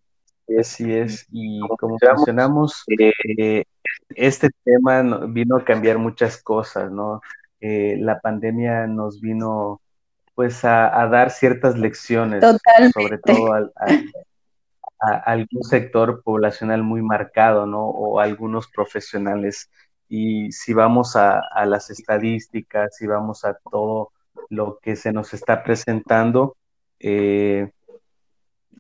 Así 0.58 0.93
es, 0.93 1.28
y 1.34 1.60
como 1.80 1.97
mencionamos, 2.02 2.86
eh, 2.97 3.65
este 4.15 4.52
tema 4.63 5.26
vino 5.28 5.58
a 5.58 5.65
cambiar 5.65 5.97
muchas 5.97 6.41
cosas, 6.41 6.89
¿no? 6.89 7.19
Eh, 7.60 7.97
la 8.00 8.21
pandemia 8.21 8.88
nos 8.88 9.19
vino 9.19 9.82
pues 10.41 10.65
a, 10.65 11.08
dar 11.12 11.30
ciertas 11.30 11.77
lecciones, 11.77 12.43
sobre 12.95 13.19
todo 13.19 13.54
a, 13.54 15.21
algún 15.23 15.62
sector 15.62 16.23
poblacional 16.23 16.82
muy 16.82 17.04
marcado, 17.04 17.67
¿no? 17.67 17.86
O 17.86 18.19
algunos 18.19 18.67
profesionales. 18.67 19.69
Y 20.10 20.51
si 20.51 20.73
vamos 20.73 21.15
a, 21.15 21.41
a 21.54 21.67
las 21.67 21.91
estadísticas, 21.91 22.95
si 22.97 23.06
vamos 23.06 23.45
a 23.45 23.54
todo 23.69 24.10
lo 24.49 24.80
que 24.82 24.95
se 24.95 25.13
nos 25.13 25.32
está 25.36 25.63
presentando. 25.63 26.58
Eh, 26.99 27.69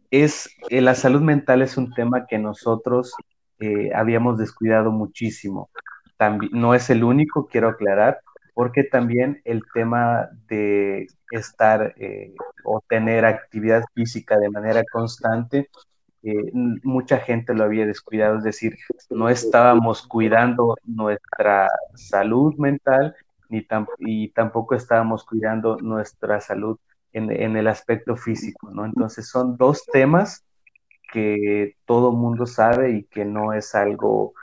es 0.09 0.49
eh, 0.69 0.81
la 0.81 0.95
salud 0.95 1.21
mental 1.21 1.61
es 1.61 1.77
un 1.77 1.93
tema 1.93 2.25
que 2.25 2.39
nosotros 2.39 3.13
eh, 3.59 3.91
habíamos 3.93 4.39
descuidado 4.39 4.89
muchísimo. 4.89 5.69
También, 6.17 6.53
no 6.55 6.73
es 6.73 6.89
el 6.89 7.03
único, 7.03 7.45
quiero 7.45 7.69
aclarar, 7.69 8.19
porque 8.53 8.83
también 8.83 9.41
el 9.45 9.61
tema 9.73 10.29
de 10.47 11.07
estar 11.31 11.93
o 12.63 12.81
tener 12.87 13.25
actividad 13.25 13.83
física 13.93 14.37
de 14.37 14.49
manera 14.49 14.83
constante, 14.91 15.69
mucha 16.83 17.17
gente 17.17 17.53
lo 17.53 17.63
había 17.63 17.85
descuidado, 17.85 18.37
es 18.37 18.43
decir, 18.43 18.77
no 19.09 19.29
estábamos 19.29 20.05
cuidando 20.07 20.75
nuestra 20.83 21.67
salud 21.95 22.55
mental 22.57 23.15
ni 23.49 23.67
y 23.99 24.29
tampoco 24.29 24.75
estábamos 24.75 25.25
cuidando 25.25 25.77
nuestra 25.77 26.39
salud 26.39 26.77
en, 27.11 27.57
el 27.57 27.67
aspecto 27.67 28.15
físico, 28.15 28.71
¿no? 28.71 28.85
Entonces 28.85 29.27
son 29.27 29.57
dos 29.57 29.85
temas 29.91 30.45
que 31.11 31.75
todo 31.85 32.13
mundo 32.13 32.45
sabe 32.45 32.91
y 32.91 33.03
que 33.03 33.25
no 33.25 33.51
es 33.51 33.75
algo 33.75 34.33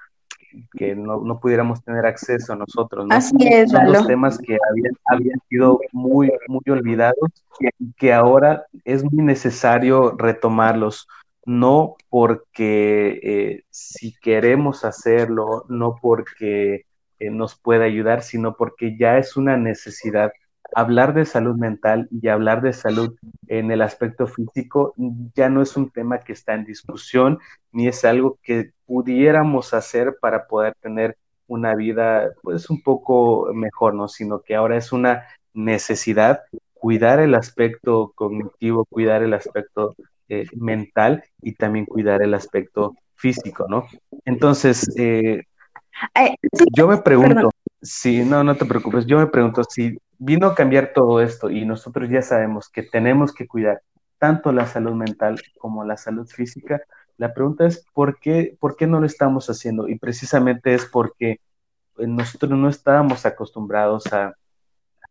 que 0.73 0.95
no, 0.95 1.41
pudiéramos 1.41 1.83
tener 1.83 2.07
acceso 2.07 2.53
a 2.53 2.57
nosotros, 2.57 3.07
¿no? 3.07 3.15
Así 3.15 3.37
es, 3.41 3.71
Son 3.71 3.87
dos 3.87 4.07
temas 4.07 4.39
que 4.39 4.57
habían, 4.71 4.93
habían 5.07 5.39
sido 5.49 5.81
muy, 5.93 6.33
muy 6.49 6.63
olvidados 6.69 7.31
y 7.79 7.93
que 7.95 8.13
ahora 8.13 8.67
es 8.85 9.05
muy 9.05 9.25
necesario 9.25 10.17
retomarlos, 10.17 11.09
no 11.45 11.97
porque 12.09 13.21
eh, 13.23 13.65
si 13.71 14.15
queremos 14.21 14.85
hacerlo, 14.85 15.65
no 15.69 15.97
porque 16.01 16.85
nos 17.21 17.59
puede 17.59 17.85
ayudar, 17.85 18.23
sino 18.23 18.55
porque 18.57 18.97
ya 18.97 19.19
es 19.19 19.37
una 19.37 19.57
necesidad. 19.57 20.33
Hablar 20.75 21.15
de 21.15 21.25
salud 21.25 21.57
mental 21.57 22.09
y 22.11 22.29
hablar 22.29 22.63
de 22.63 22.73
salud 22.73 23.17
en 23.47 23.71
el 23.71 23.83
aspecto 23.83 24.27
físico 24.27 24.95
ya 25.35 25.49
no 25.49 25.63
es 25.63 25.77
un 25.77 25.91
tema 25.91 26.19
que 26.19 26.33
está 26.33 26.55
en 26.55 26.65
discusión, 26.65 27.39
ni 27.73 27.89
es 27.89 28.05
algo 28.05 28.39
que 28.43 28.73
pudiéramos 28.87 29.75
hacer 29.75 30.17
para 30.21 30.47
poder 30.47 30.75
tener 30.81 31.17
una 31.47 31.75
vida 31.75 32.31
pues 32.43 32.69
un 32.71 32.83
poco 32.83 33.51
mejor, 33.55 33.95
¿no? 33.95 34.09
Sino 34.09 34.41
que 34.43 34.55
ahora 34.55 34.77
es 34.77 34.93
una 34.93 35.25
necesidad 35.55 36.43
cuidar 36.75 37.21
el 37.21 37.35
aspecto 37.35 38.13
cognitivo, 38.15 38.85
cuidar 38.85 39.23
el 39.23 39.35
aspecto 39.35 39.97
eh, 40.29 40.47
mental 40.55 41.25
y 41.43 41.55
también 41.55 41.87
cuidar 41.87 42.23
el 42.23 42.35
aspecto 42.35 42.95
físico, 43.17 43.67
¿no? 43.69 43.87
Entonces, 44.25 44.89
eh, 44.97 45.43
yo 46.77 46.87
me 46.87 46.99
pregunto, 46.99 47.51
si, 47.83 48.25
no, 48.25 48.45
no 48.45 48.55
te 48.57 48.65
preocupes, 48.65 49.07
yo 49.07 49.19
me 49.19 49.27
pregunto 49.27 49.63
si 49.65 49.99
vino 50.19 50.49
a 50.49 50.55
cambiar 50.55 50.93
todo 50.93 51.21
esto 51.21 51.51
y 51.51 51.65
nosotros 51.65 52.09
ya 52.11 52.23
sabemos 52.23 52.69
que 52.69 52.83
tenemos 52.83 53.33
que 53.33 53.47
cuidar 53.47 53.83
tanto 54.19 54.53
la 54.53 54.67
salud 54.67 54.95
mental 54.95 55.41
como 55.59 55.85
la 55.85 55.97
salud 55.97 56.27
física, 56.27 56.83
la 57.17 57.33
pregunta 57.33 57.67
es 57.67 57.85
¿por 57.95 58.19
qué, 58.19 58.57
por 58.61 58.77
qué 58.77 58.87
no 58.87 59.01
lo 59.01 59.07
estamos 59.07 59.49
haciendo? 59.49 59.89
Y 59.89 59.99
precisamente 59.99 60.75
es 60.75 60.85
porque 60.87 61.41
eh, 61.99 62.07
nosotros 62.07 62.51
no 62.51 62.69
estábamos 62.69 63.27
acostumbrados 63.27 64.13
a, 64.13 64.35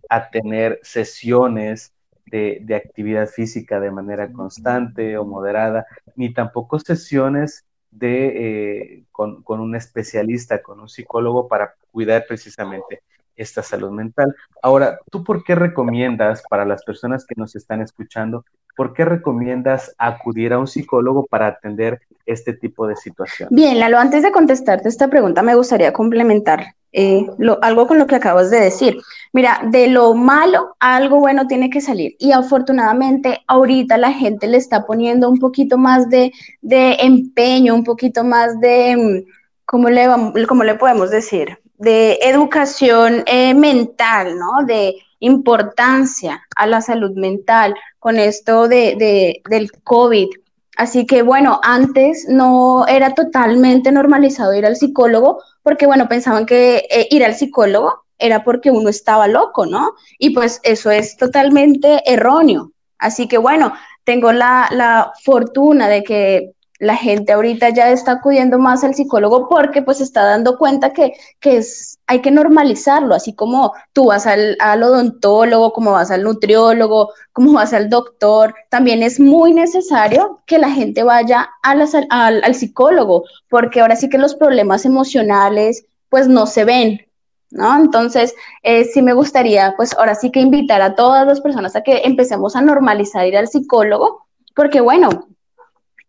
a 0.10 0.30
tener 0.30 0.80
sesiones 0.84 1.94
de, 2.26 2.60
de, 2.62 2.76
actividad 2.76 3.28
física 3.28 3.80
de 3.80 3.92
manera 3.92 4.32
constante 4.32 5.18
o 5.18 5.26
moderada, 5.26 5.86
ni 6.16 6.34
tampoco 6.34 6.78
sesiones 6.80 7.66
de, 7.90 8.98
eh, 8.98 9.04
con, 9.14 9.44
con, 9.44 9.62
un 9.62 9.76
especialista, 9.76 10.62
con 10.62 10.82
un 10.82 10.90
psicólogo 10.90 11.48
para 11.48 11.76
cuidar 11.92 12.26
precisamente 12.28 13.02
esta 13.38 13.64
salud 13.64 13.92
mental. 13.92 14.36
Ahora, 14.62 15.00
¿tú 15.12 15.24
por 15.24 15.44
qué 15.44 15.56
recomiendas 15.56 16.44
para 16.50 16.66
las 16.66 16.84
personas 16.84 17.26
que 17.26 17.36
nos 17.38 17.56
están 17.56 17.82
escuchando, 17.82 18.44
por 18.76 18.94
qué 18.94 19.06
recomiendas 19.06 19.96
acudir 19.98 20.54
a 20.54 20.60
un 20.60 20.68
psicólogo 20.68 21.26
para 21.26 21.48
atender 21.48 22.02
este 22.26 22.54
tipo 22.54 22.88
de 22.88 22.96
situación? 22.96 23.50
Bien, 23.52 23.80
Lalo, 23.80 24.00
antes 24.00 24.24
de 24.24 24.32
contestarte 24.32 24.90
esta 24.90 25.08
pregunta, 25.08 25.42
me 25.42 25.56
gustaría 25.56 25.94
complementar 25.94 26.76
eh, 26.94 27.28
algo 27.62 27.88
con 27.88 28.00
lo 28.00 28.08
que 28.08 28.16
acabas 28.16 28.50
de 28.50 28.60
decir. 28.60 28.98
Mira, 29.34 29.62
de 29.72 29.88
lo 29.88 30.16
malo, 30.16 30.76
algo 30.80 31.20
bueno 31.20 31.48
tiene 31.48 31.70
que 31.70 31.82
salir. 31.82 32.16
Y 32.18 32.32
afortunadamente, 32.32 33.44
ahorita 33.48 33.98
la 33.98 34.12
gente 34.12 34.48
le 34.48 34.58
está 34.58 34.86
poniendo 34.86 35.30
un 35.30 35.38
poquito 35.38 35.78
más 35.78 36.10
de, 36.10 36.32
empeño, 36.64 37.76
un 37.76 37.84
poquito 37.84 38.24
más 38.24 38.60
de, 38.60 38.96
mm, 38.98 39.32
¿cómo 39.66 39.90
le, 39.90 40.08
cómo 40.48 40.64
le 40.64 40.76
podemos 40.76 41.12
decir? 41.12 41.60
De 41.78 42.20
educación 42.22 43.24
eh, 43.28 43.54
mental, 43.54 44.38
¿no? 44.38 44.66
De 44.66 44.96
importancia 45.20 46.44
a 46.56 46.68
la 46.68 46.82
salud 46.82 47.12
mental 47.16 47.76
con 48.00 48.18
esto 48.18 48.68
de, 48.68 49.42
del 49.50 49.72
COVID. 49.84 50.28
Así 50.76 51.06
que 51.08 51.24
bueno, 51.24 51.60
antes 51.64 52.28
no 52.30 52.86
era 52.88 53.14
totalmente 53.14 53.92
normalizado 53.92 54.54
ir 54.54 54.66
al 54.66 54.76
psicólogo 54.76 55.42
porque 55.64 55.88
bueno, 55.88 56.08
pensaban 56.08 56.46
que 56.46 56.88
eh, 56.90 57.08
ir 57.10 57.26
al 57.26 57.34
psicólogo 57.36 58.06
era 58.20 58.44
porque 58.44 58.72
uno 58.72 58.90
estaba 58.90 59.28
loco, 59.28 59.66
¿no? 59.66 59.94
Y 60.20 60.32
pues 60.32 60.60
eso 60.64 60.92
es 60.92 61.18
totalmente 61.18 62.02
erróneo. 62.06 62.72
Así 63.00 63.28
que 63.28 63.38
bueno, 63.38 63.74
tengo 64.04 64.32
la, 64.32 64.70
la 64.72 65.12
fortuna 65.24 65.88
de 65.88 66.04
que 66.04 66.54
la 66.80 66.96
gente 66.96 67.34
ahorita 67.34 67.70
ya 67.70 67.92
está 67.92 68.14
acudiendo 68.14 68.60
más 68.60 68.84
al 68.84 68.94
psicólogo 68.94 69.48
porque 69.50 69.82
pues 69.82 70.02
está 70.02 70.24
dando 70.24 70.58
cuenta 70.58 70.94
que, 70.94 71.14
que 71.40 71.58
es, 71.58 72.00
hay 72.08 72.22
que 72.22 72.32
normalizarlo, 72.32 73.16
así 73.16 73.34
como 73.34 73.74
tú 73.94 74.06
vas 74.06 74.28
al, 74.28 74.58
al, 74.60 74.84
odontólogo, 74.84 75.74
como 75.74 75.94
vas 75.94 76.12
al 76.12 76.24
nutriólogo, 76.24 77.12
como 77.34 77.54
vas 77.54 77.74
al 77.74 77.90
doctor, 77.90 78.54
también 78.70 79.04
es 79.04 79.20
muy 79.20 79.54
necesario 79.54 80.42
que 80.46 80.60
la 80.60 80.70
gente 80.70 81.04
vaya 81.04 81.50
al, 81.64 81.88
al 82.10 82.56
psicólogo, 82.56 83.24
porque 83.50 83.82
ahora 83.82 83.96
sí 83.96 84.10
que 84.10 84.18
los 84.18 84.36
problemas 84.36 84.86
emocionales 84.86 85.86
pues 86.10 86.28
no 86.28 86.46
se 86.46 86.64
ven, 86.64 87.02
¿no? 87.50 87.78
Entonces, 87.78 88.34
eh, 88.64 88.86
sí 88.86 89.02
me 89.02 89.14
gustaría, 89.14 89.74
pues 89.76 89.94
ahora 89.98 90.16
sí 90.16 90.32
que 90.32 90.40
invitar 90.40 90.82
a 90.82 90.96
todas 90.96 91.26
las 91.26 91.42
personas 91.42 91.76
a 91.76 91.82
que 91.82 92.02
empecemos 92.06 92.56
a 92.56 92.62
normalizar 92.62 93.26
ir 93.28 93.38
al 93.38 93.48
psicólogo, 93.48 94.26
porque 94.56 94.82
bueno, 94.82 95.28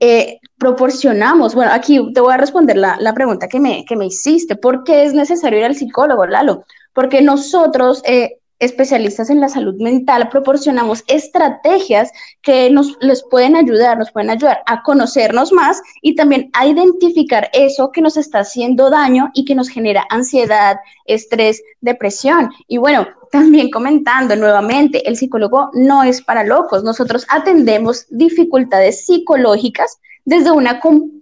eh, 0.00 0.40
proporcionamos, 0.58 1.54
bueno, 1.54 1.72
aquí 1.72 2.12
te 2.12 2.20
voy 2.20 2.32
a 2.32 2.36
responder 2.36 2.76
la, 2.76 2.96
la 3.00 3.14
pregunta 3.14 3.48
que 3.48 3.60
me, 3.60 3.84
que 3.84 3.96
me, 3.96 4.06
hiciste, 4.06 4.56
¿por 4.56 4.84
qué 4.84 5.04
es 5.04 5.14
necesario 5.14 5.58
ir 5.58 5.64
al 5.64 5.74
psicólogo, 5.74 6.26
Lalo? 6.26 6.64
Porque 6.92 7.22
nosotros, 7.22 8.02
eh, 8.04 8.38
especialistas 8.58 9.30
en 9.30 9.40
la 9.40 9.48
salud 9.48 9.76
mental, 9.80 10.28
proporcionamos 10.28 11.04
estrategias 11.06 12.10
que 12.42 12.70
nos 12.70 12.96
les 13.00 13.22
pueden 13.22 13.56
ayudar, 13.56 13.98
nos 13.98 14.10
pueden 14.10 14.30
ayudar 14.30 14.62
a 14.66 14.82
conocernos 14.82 15.52
más 15.52 15.80
y 16.02 16.14
también 16.14 16.50
a 16.52 16.66
identificar 16.66 17.50
eso 17.52 17.92
que 17.92 18.00
nos 18.00 18.16
está 18.16 18.40
haciendo 18.40 18.90
daño 18.90 19.30
y 19.34 19.44
que 19.44 19.54
nos 19.54 19.68
genera 19.68 20.04
ansiedad, 20.10 20.78
estrés, 21.04 21.62
depresión. 21.80 22.50
Y 22.66 22.78
bueno, 22.78 23.06
también 23.30 23.70
comentando 23.70 24.34
nuevamente, 24.34 25.08
el 25.08 25.16
psicólogo 25.16 25.70
no 25.74 26.02
es 26.02 26.22
para 26.22 26.44
locos. 26.44 26.82
Nosotros 26.82 27.26
atendemos 27.28 28.06
dificultades 28.10 29.06
psicológicas 29.06 29.98
desde 30.24 30.50
una, 30.50 30.80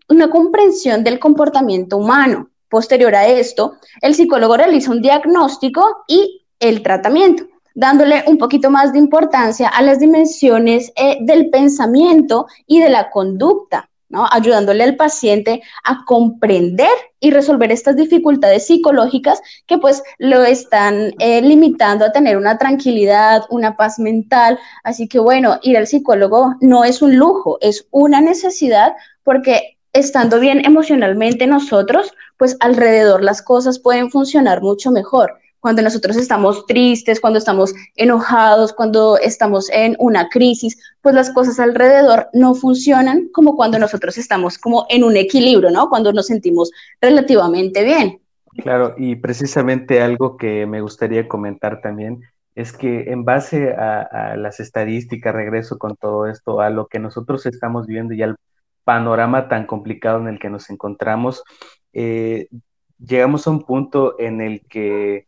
una 0.08 0.30
comprensión 0.30 1.04
del 1.04 1.18
comportamiento 1.18 1.98
humano. 1.98 2.48
posterior 2.68 3.14
a 3.14 3.28
esto, 3.28 3.76
el 4.02 4.14
psicólogo 4.14 4.56
realiza 4.56 4.90
un 4.90 5.00
diagnóstico 5.00 6.04
y 6.08 6.45
el 6.60 6.82
tratamiento, 6.82 7.46
dándole 7.74 8.24
un 8.26 8.38
poquito 8.38 8.70
más 8.70 8.92
de 8.92 8.98
importancia 8.98 9.68
a 9.68 9.82
las 9.82 9.98
dimensiones 10.00 10.92
eh, 10.96 11.18
del 11.20 11.50
pensamiento 11.50 12.46
y 12.66 12.80
de 12.80 12.90
la 12.90 13.10
conducta. 13.10 13.88
¿no? 14.08 14.24
ayudándole 14.30 14.84
al 14.84 14.94
paciente 14.94 15.62
a 15.82 16.04
comprender 16.04 16.92
y 17.18 17.32
resolver 17.32 17.72
estas 17.72 17.96
dificultades 17.96 18.66
psicológicas 18.66 19.42
que 19.66 19.78
pues 19.78 20.02
lo 20.18 20.44
están 20.44 21.12
eh, 21.18 21.42
limitando 21.42 22.04
a 22.04 22.12
tener 22.12 22.36
una 22.36 22.56
tranquilidad, 22.56 23.42
una 23.50 23.76
paz 23.76 23.98
mental. 23.98 24.60
Así 24.84 25.08
que 25.08 25.18
bueno, 25.18 25.58
ir 25.62 25.76
al 25.76 25.88
psicólogo 25.88 26.54
no 26.60 26.84
es 26.84 27.02
un 27.02 27.16
lujo, 27.16 27.58
es 27.60 27.88
una 27.90 28.20
necesidad 28.20 28.94
porque 29.24 29.76
estando 29.92 30.38
bien 30.38 30.64
emocionalmente 30.64 31.48
nosotros, 31.48 32.12
pues 32.36 32.56
alrededor 32.60 33.24
las 33.24 33.42
cosas 33.42 33.80
pueden 33.80 34.10
funcionar 34.10 34.62
mucho 34.62 34.92
mejor 34.92 35.40
cuando 35.66 35.82
nosotros 35.82 36.16
estamos 36.16 36.64
tristes, 36.66 37.20
cuando 37.20 37.40
estamos 37.40 37.74
enojados, 37.96 38.72
cuando 38.72 39.18
estamos 39.18 39.68
en 39.70 39.96
una 39.98 40.28
crisis, 40.28 40.78
pues 41.02 41.12
las 41.12 41.32
cosas 41.32 41.58
alrededor 41.58 42.28
no 42.32 42.54
funcionan 42.54 43.30
como 43.32 43.56
cuando 43.56 43.76
nosotros 43.76 44.16
estamos 44.16 44.58
como 44.58 44.86
en 44.88 45.02
un 45.02 45.16
equilibrio, 45.16 45.72
¿no? 45.72 45.88
Cuando 45.88 46.12
nos 46.12 46.26
sentimos 46.26 46.70
relativamente 47.00 47.82
bien. 47.82 48.20
Claro, 48.58 48.94
y 48.96 49.16
precisamente 49.16 50.00
algo 50.00 50.36
que 50.36 50.66
me 50.66 50.82
gustaría 50.82 51.26
comentar 51.26 51.80
también 51.80 52.20
es 52.54 52.72
que 52.72 53.10
en 53.10 53.24
base 53.24 53.72
a, 53.72 54.36
las 54.36 54.60
estadísticas, 54.60 55.34
regreso 55.34 55.78
con 55.78 55.96
todo 55.96 56.28
esto, 56.28 56.60
a 56.60 56.70
lo 56.70 56.86
que 56.86 57.00
nosotros 57.00 57.44
estamos 57.46 57.88
viendo 57.88 58.14
y 58.14 58.22
al 58.22 58.36
panorama 58.84 59.48
tan 59.48 59.66
complicado 59.66 60.20
en 60.20 60.28
el 60.28 60.38
que 60.38 60.48
nos 60.48 60.70
encontramos, 60.70 61.42
eh, 61.92 62.46
llegamos 63.04 63.48
a 63.48 63.50
un 63.50 63.64
punto 63.64 64.14
en 64.20 64.40
el 64.40 64.60
que 64.68 65.26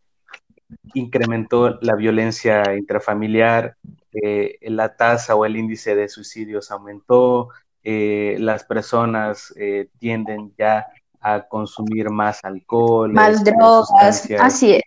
incrementó 0.94 1.78
la 1.80 1.94
violencia 1.94 2.62
intrafamiliar, 2.76 3.76
eh, 4.12 4.58
la 4.62 4.96
tasa 4.96 5.34
o 5.34 5.44
el 5.44 5.56
índice 5.56 5.94
de 5.94 6.08
suicidios 6.08 6.70
aumentó, 6.70 7.48
eh, 7.84 8.36
las 8.38 8.64
personas 8.64 9.52
eh, 9.56 9.88
tienden 9.98 10.52
ya 10.58 10.86
a 11.20 11.42
consumir 11.42 12.10
más 12.10 12.44
alcohol, 12.44 13.12
más 13.12 13.44
drogas, 13.44 14.28
así 14.38 14.74
es. 14.74 14.82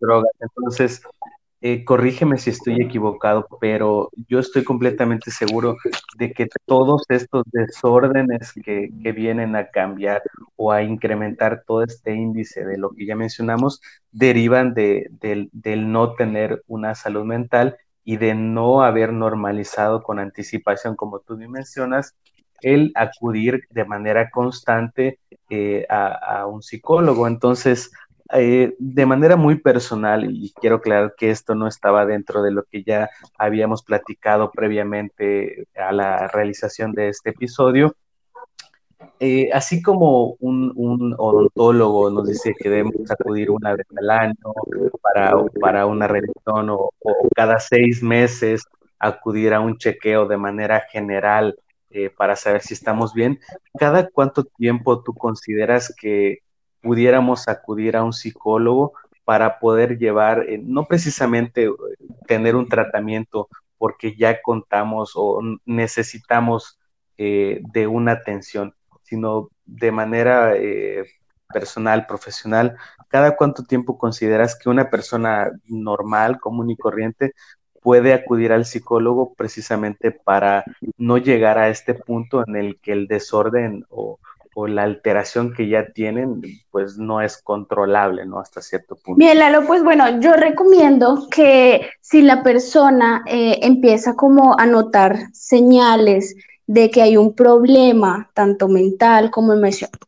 Drogas. 0.00 0.30
Entonces, 0.40 1.02
eh, 1.60 1.84
corrígeme 1.84 2.38
si 2.38 2.50
estoy 2.50 2.80
equivocado, 2.80 3.48
pero 3.60 4.10
yo 4.28 4.38
estoy 4.38 4.62
completamente 4.62 5.32
seguro 5.32 5.76
de 6.16 6.32
que 6.32 6.46
todos 6.66 7.02
estos 7.08 7.44
desórdenes 7.50 8.52
que, 8.52 8.90
vienen 9.12 9.56
a 9.56 9.68
cambiar 9.68 10.22
o 10.54 10.70
a 10.70 10.82
incrementar 10.82 11.64
todo 11.66 11.82
este 11.82 12.14
índice 12.14 12.64
de 12.64 12.78
lo 12.78 12.90
que 12.90 13.06
ya 13.06 13.16
mencionamos 13.16 13.80
derivan 14.12 14.74
de, 14.74 15.08
del 15.10 15.90
no 15.90 16.14
tener 16.14 16.62
una 16.68 16.94
salud 16.94 17.24
mental 17.24 17.76
y 18.04 18.18
de 18.18 18.34
no 18.34 18.82
haber 18.82 19.12
normalizado 19.12 20.02
con 20.02 20.18
anticipación, 20.20 20.94
como 20.94 21.20
tú 21.20 21.36
mencionas, 21.36 22.14
el 22.60 22.92
acudir 22.94 23.62
de 23.70 23.84
manera 23.84 24.30
constante 24.30 25.18
eh, 25.50 25.86
a, 25.88 26.40
a, 26.40 26.46
un 26.46 26.62
psicólogo. 26.62 27.26
Entonces, 27.26 27.90
eh, 28.32 28.74
de 28.78 29.06
manera 29.06 29.36
muy 29.36 29.56
personal, 29.56 30.30
y 30.30 30.52
quiero 30.60 30.76
aclarar 30.76 31.14
que 31.16 31.30
esto 31.30 31.54
no 31.54 31.66
estaba 31.66 32.04
dentro 32.06 32.42
de 32.42 32.50
lo 32.50 32.64
que 32.64 32.82
ya 32.82 33.08
habíamos 33.38 33.82
platicado 33.82 34.50
previamente 34.50 35.66
a 35.76 35.92
la 35.92 36.28
realización 36.28 36.92
de 36.92 37.08
este 37.08 37.30
episodio, 37.30 37.94
eh, 39.20 39.50
así 39.52 39.82
como 39.82 40.36
un, 40.40 41.14
odontólogo 41.18 42.10
nos 42.10 42.28
dice 42.28 42.54
que 42.56 42.68
debemos 42.68 43.10
acudir 43.10 43.50
una 43.50 43.74
vez 43.74 43.86
al 43.96 44.10
año 44.10 44.34
para, 45.02 45.34
para 45.60 45.86
una 45.86 46.06
revisión 46.06 46.70
o, 46.70 46.90
cada 47.34 47.58
seis 47.58 48.02
meses 48.02 48.64
acudir 48.98 49.54
a 49.54 49.60
un 49.60 49.76
chequeo 49.76 50.26
de 50.26 50.36
manera 50.36 50.80
general 50.90 51.56
eh, 51.90 52.10
para 52.10 52.36
saber 52.36 52.60
si 52.62 52.74
estamos 52.74 53.14
bien, 53.14 53.40
¿cada 53.78 54.08
cuánto 54.08 54.44
tiempo 54.44 55.02
tú 55.02 55.14
consideras 55.14 55.94
que 56.00 56.38
pudiéramos 56.82 57.48
acudir 57.48 57.96
a 57.96 58.04
un 58.04 58.12
psicólogo 58.12 58.92
para 59.24 59.58
poder 59.58 59.98
llevar, 59.98 60.44
eh, 60.48 60.58
no 60.62 60.86
precisamente 60.86 61.64
eh, 61.66 61.72
tener 62.26 62.56
un 62.56 62.68
tratamiento 62.68 63.48
porque 63.76 64.16
ya 64.16 64.40
contamos 64.40 65.12
o 65.14 65.40
necesitamos 65.66 66.78
eh, 67.18 67.60
de 67.72 67.86
una 67.86 68.12
atención, 68.12 68.74
sino 69.02 69.50
de 69.66 69.92
manera 69.92 70.54
personal, 71.52 72.06
profesional, 72.06 72.76
¿cada 73.08 73.36
cuánto 73.36 73.64
tiempo 73.64 73.98
consideras 73.98 74.56
que 74.58 74.70
una 74.70 74.90
persona 74.90 75.50
normal, 75.66 76.40
común 76.40 76.70
y 76.70 76.76
corriente 76.76 77.34
puede 77.82 78.12
acudir 78.14 78.52
al 78.52 78.64
psicólogo 78.64 79.34
precisamente 79.34 80.10
para 80.10 80.64
no 80.96 81.18
llegar 81.18 81.58
a 81.58 81.68
este 81.68 81.94
punto 81.94 82.44
en 82.46 82.56
el 82.56 82.80
que 82.80 82.92
el 82.92 83.06
desorden 83.06 83.84
o, 83.90 84.18
o 84.60 84.66
la 84.66 84.82
alteración 84.82 85.54
que 85.54 85.68
ya 85.68 85.92
tienen, 85.92 86.42
pues 86.72 86.98
no 86.98 87.20
es 87.20 87.40
controlable, 87.40 88.26
¿no? 88.26 88.40
Hasta 88.40 88.60
cierto 88.60 88.96
punto. 88.96 89.16
Bien, 89.16 89.38
Lalo, 89.38 89.64
pues 89.64 89.84
bueno, 89.84 90.18
yo 90.18 90.32
recomiendo 90.32 91.28
que 91.30 91.88
si 92.00 92.22
la 92.22 92.42
persona 92.42 93.22
eh, 93.26 93.60
empieza 93.62 94.16
como 94.16 94.58
a 94.58 94.66
notar 94.66 95.32
señales 95.32 96.34
de 96.66 96.90
que 96.90 97.02
hay 97.02 97.16
un 97.16 97.36
problema, 97.36 98.32
tanto 98.34 98.66
mental 98.66 99.30
como, 99.30 99.54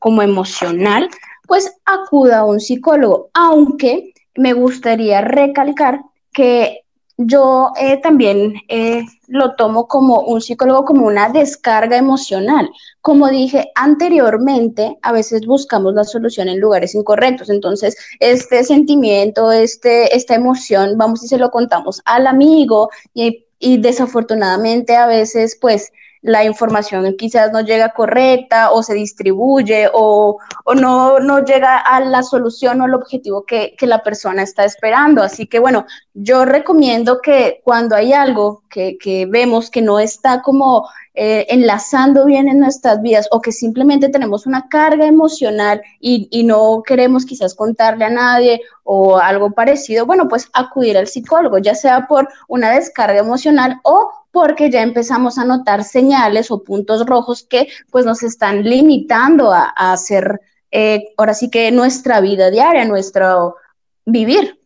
como 0.00 0.20
emocional, 0.20 1.08
pues 1.46 1.72
acuda 1.84 2.40
a 2.40 2.44
un 2.44 2.58
psicólogo, 2.58 3.30
aunque 3.32 4.14
me 4.34 4.52
gustaría 4.52 5.20
recalcar 5.20 6.00
que 6.32 6.80
yo 7.26 7.72
eh, 7.78 7.98
también 7.98 8.54
eh, 8.68 9.04
lo 9.28 9.54
tomo 9.54 9.86
como 9.86 10.20
un 10.20 10.40
psicólogo, 10.40 10.84
como 10.84 11.06
una 11.06 11.28
descarga 11.28 11.96
emocional. 11.98 12.70
Como 13.02 13.28
dije 13.28 13.70
anteriormente, 13.74 14.96
a 15.02 15.12
veces 15.12 15.44
buscamos 15.46 15.94
la 15.94 16.04
solución 16.04 16.48
en 16.48 16.60
lugares 16.60 16.94
incorrectos. 16.94 17.50
Entonces, 17.50 17.96
este 18.20 18.64
sentimiento, 18.64 19.52
este, 19.52 20.16
esta 20.16 20.34
emoción, 20.34 20.96
vamos 20.96 21.22
y 21.22 21.28
se 21.28 21.38
lo 21.38 21.50
contamos 21.50 22.00
al 22.06 22.26
amigo 22.26 22.88
y, 23.12 23.44
y 23.58 23.78
desafortunadamente 23.78 24.96
a 24.96 25.06
veces, 25.06 25.58
pues, 25.60 25.92
la 26.22 26.44
información 26.44 27.14
quizás 27.16 27.50
no 27.50 27.62
llega 27.62 27.94
correcta 27.94 28.72
o 28.72 28.82
se 28.82 28.94
distribuye 28.94 29.88
o, 29.92 30.38
no, 30.76 31.18
no, 31.18 31.44
llega 31.44 31.78
a 31.78 32.00
la 32.00 32.22
solución 32.22 32.80
o 32.80 32.86
el 32.86 32.94
objetivo 32.94 33.44
que, 33.44 33.74
la 33.80 34.02
persona 34.02 34.42
está 34.42 34.64
esperando. 34.64 35.22
Así 35.22 35.46
que 35.46 35.58
bueno, 35.58 35.86
yo 36.14 36.44
recomiendo 36.44 37.20
que 37.20 37.60
cuando 37.64 37.96
hay 37.96 38.12
algo 38.12 38.62
que, 38.68 39.26
vemos 39.28 39.70
que 39.70 39.82
no 39.82 39.98
está 39.98 40.42
como 40.42 40.86
eh, 41.14 41.46
enlazando 41.48 42.24
bien 42.26 42.48
en 42.48 42.60
nuestras 42.60 43.00
vidas 43.02 43.26
o 43.32 43.40
que 43.40 43.50
simplemente 43.50 44.10
tenemos 44.10 44.46
una 44.46 44.68
carga 44.68 45.06
emocional 45.06 45.80
y, 45.98 46.28
y, 46.30 46.44
no 46.44 46.82
queremos 46.86 47.24
quizás 47.24 47.54
contarle 47.54 48.04
a 48.04 48.10
nadie 48.10 48.60
o 48.84 49.18
algo 49.18 49.50
parecido, 49.50 50.06
bueno, 50.06 50.28
pues 50.28 50.48
acudir 50.52 50.96
al 50.96 51.08
psicólogo, 51.08 51.58
ya 51.58 51.74
sea 51.74 52.06
por 52.06 52.28
una 52.46 52.70
descarga 52.70 53.18
emocional 53.18 53.80
o 53.82 54.19
porque 54.32 54.70
ya 54.70 54.82
empezamos 54.82 55.38
a 55.38 55.44
notar 55.44 55.84
señales 55.84 56.50
o 56.50 56.62
puntos 56.62 57.06
rojos 57.06 57.44
que 57.48 57.68
pues 57.90 58.04
nos 58.04 58.22
están 58.22 58.62
limitando 58.62 59.52
a, 59.52 59.72
hacer 59.76 60.40
eh, 60.70 61.12
ahora 61.16 61.34
sí 61.34 61.50
que 61.50 61.70
nuestra 61.72 62.20
vida 62.20 62.50
diaria, 62.50 62.84
nuestro 62.84 63.56
vivir. 64.04 64.56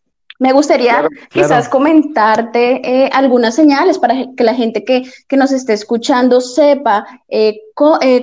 Me 0.41 0.53
gustaría 0.53 1.09
quizás 1.31 1.69
comentarte 1.69 2.83
eh, 2.85 3.11
algunas 3.13 3.55
señales 3.55 3.99
para 3.99 4.15
que 4.37 4.45
la 4.45 4.55
gente 4.55 4.85
que, 4.85 5.05
nos 5.37 5.53
esté 5.53 5.73
escuchando 5.73 6.41
sepa 6.41 7.07
eh, 7.29 7.61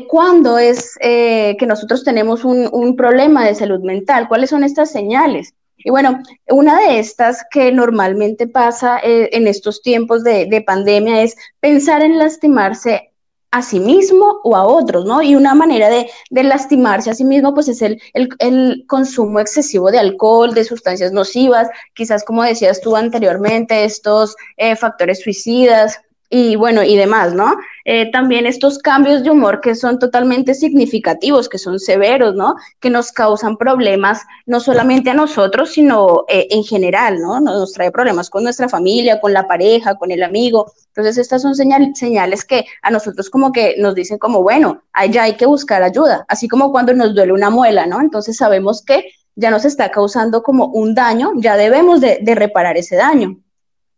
cuándo 0.10 0.58
es 0.58 0.98
que 1.00 1.66
nosotros 1.66 2.04
tenemos 2.04 2.44
un, 2.44 2.70
un 2.72 2.96
problema 2.96 3.46
de 3.46 3.56
salud 3.56 3.80
mental, 3.80 4.28
cuáles 4.28 4.50
son 4.50 4.64
estas 4.64 4.92
señales. 4.92 5.54
Y 5.84 5.90
bueno, 5.90 6.22
una 6.50 6.80
de 6.80 7.00
estas 7.00 7.44
que 7.52 7.72
normalmente 7.72 8.48
pasa 8.48 9.00
eh, 9.00 9.30
en 9.34 9.48
estos 9.48 9.82
tiempos 9.82 10.24
de, 10.24 10.64
pandemia 10.66 11.24
es 11.24 11.36
pensar 11.60 12.04
en 12.04 12.18
lastimarse 12.18 13.12
a 13.52 13.62
sí 13.62 13.80
mismo 13.80 14.40
o 14.44 14.56
a 14.56 14.64
otros, 14.64 15.06
¿no? 15.06 15.22
Y 15.22 15.36
una 15.36 15.54
manera 15.54 15.90
de, 15.90 16.10
lastimarse 16.44 17.10
a 17.10 17.16
sí 17.16 17.26
mismo, 17.26 17.54
pues 17.54 17.68
es 17.68 17.82
el, 17.82 18.86
consumo 18.88 19.40
excesivo 19.40 19.92
de 19.92 20.00
alcohol, 20.00 20.54
de 20.54 20.64
sustancias 20.64 21.12
nocivas, 21.12 21.68
quizás 21.94 22.24
como 22.24 22.44
decías 22.44 22.80
tú 22.80 22.96
anteriormente, 22.96 23.84
estos 23.84 24.36
eh, 24.58 24.76
factores 24.76 25.20
suicidas, 25.22 26.00
y 26.34 26.56
bueno, 26.56 26.82
y 26.82 26.96
demás, 26.96 27.34
¿no? 27.34 27.58
Eh, 27.84 28.10
también 28.10 28.46
estos 28.46 28.80
cambios 28.80 29.22
de 29.22 29.30
humor 29.30 29.60
que 29.60 29.76
son 29.76 30.00
totalmente 30.00 30.54
significativos, 30.54 31.50
que 31.50 31.58
son 31.58 31.78
severos, 31.78 32.36
¿no? 32.36 32.56
Que 32.80 32.90
nos 32.90 33.12
causan 33.12 33.58
problemas 33.58 34.22
no 34.46 34.62
solamente 34.62 35.10
a 35.10 35.14
nosotros, 35.14 35.72
sino 35.72 36.24
eh, 36.30 36.48
en 36.50 36.64
general, 36.64 37.20
¿no? 37.20 37.42
Nos 37.42 37.74
trae 37.74 37.92
problemas 37.92 38.30
con 38.30 38.46
nuestra 38.46 38.70
familia, 38.70 39.20
con 39.20 39.34
la 39.34 39.46
pareja, 39.46 39.96
con 39.96 40.10
el 40.10 40.24
amigo. 40.24 40.72
Entonces, 40.88 41.18
estas 41.18 41.42
son 41.42 41.54
señales 41.54 42.46
que 42.46 42.66
a 42.82 42.92
nosotros 42.92 43.30
como 43.30 43.52
que 43.52 43.76
nos 43.78 43.94
dicen 43.94 44.18
como, 44.18 44.42
bueno, 44.42 44.84
ya 45.10 45.24
hay 45.24 45.36
que 45.36 45.46
buscar 45.46 45.84
ayuda, 45.84 46.26
así 46.30 46.48
como 46.48 46.72
cuando 46.72 46.94
nos 46.94 47.14
duele 47.14 47.34
una 47.34 47.50
muela, 47.50 47.86
¿no? 47.88 48.00
Entonces 48.00 48.38
sabemos 48.38 48.84
que 48.86 49.04
ya 49.36 49.52
nos 49.52 49.66
está 49.66 49.92
causando 49.92 50.44
como 50.44 50.68
un 50.68 50.96
daño, 50.96 51.34
ya 51.36 51.58
debemos 51.58 52.00
de 52.00 52.36
reparar 52.36 52.78
ese 52.78 52.96
daño 52.96 53.38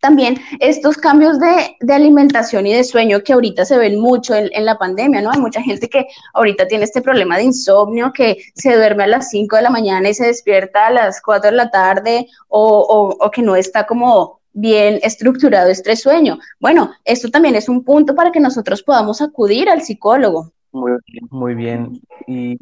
también 0.04 0.38
estos 0.60 0.98
cambios 0.98 1.40
de, 1.40 1.78
alimentación 1.94 2.68
y 2.68 2.74
de 2.74 2.84
sueño 2.84 3.24
que 3.24 3.32
ahorita 3.32 3.64
se 3.64 3.78
ven 3.78 4.02
mucho 4.02 4.36
en, 4.36 4.66
la 4.66 4.78
pandemia, 4.78 5.22
¿no? 5.22 5.32
Hay 5.32 5.40
mucha 5.40 5.62
gente 5.62 5.88
que 5.88 6.08
ahorita 6.34 6.68
tiene 6.68 6.84
este 6.84 7.02
problema 7.02 7.38
de 7.38 7.44
insomnio, 7.44 8.12
que 8.12 8.38
se 8.54 8.76
duerme 8.76 9.06
a 9.06 9.08
las 9.08 9.30
5 9.30 9.56
de 9.56 9.62
la 9.62 9.70
mañana 9.70 10.10
y 10.10 10.14
se 10.14 10.26
despierta 10.26 10.88
a 10.88 10.92
las 10.92 11.22
4 11.22 11.52
de 11.52 11.56
la 11.56 11.72
tarde 11.72 12.28
o, 12.50 13.16
o 13.18 13.32
que 13.32 13.42
no 13.42 13.56
está 13.56 13.86
como 13.86 14.42
bien 14.52 15.00
estructurado 15.04 15.70
este 15.70 15.96
sueño. 15.96 16.38
Bueno, 16.60 16.92
esto 17.06 17.30
también 17.30 17.56
es 17.56 17.70
un 17.70 17.86
punto 17.86 18.14
para 18.14 18.34
que 18.34 18.42
nosotros 18.42 18.84
podamos 18.84 19.22
acudir 19.22 19.70
al 19.70 19.84
psicólogo. 19.84 20.52
Muy 20.74 20.94
muy 21.30 21.54
bien. 21.54 22.02
Y 22.28 22.58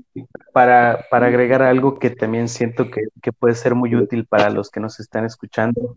para, 0.54 1.06
para 1.10 1.28
agregar 1.28 1.62
algo 1.62 1.97
que 1.97 2.10
también 2.10 2.50
siento 2.50 2.89
que, 2.91 3.32
puede 3.32 3.56
ser 3.56 3.74
muy 3.74 3.95
útil 3.95 4.26
para 4.28 4.50
los 4.50 4.69
que 4.69 4.82
nos 4.82 5.00
están 5.00 5.26
escuchando, 5.26 5.95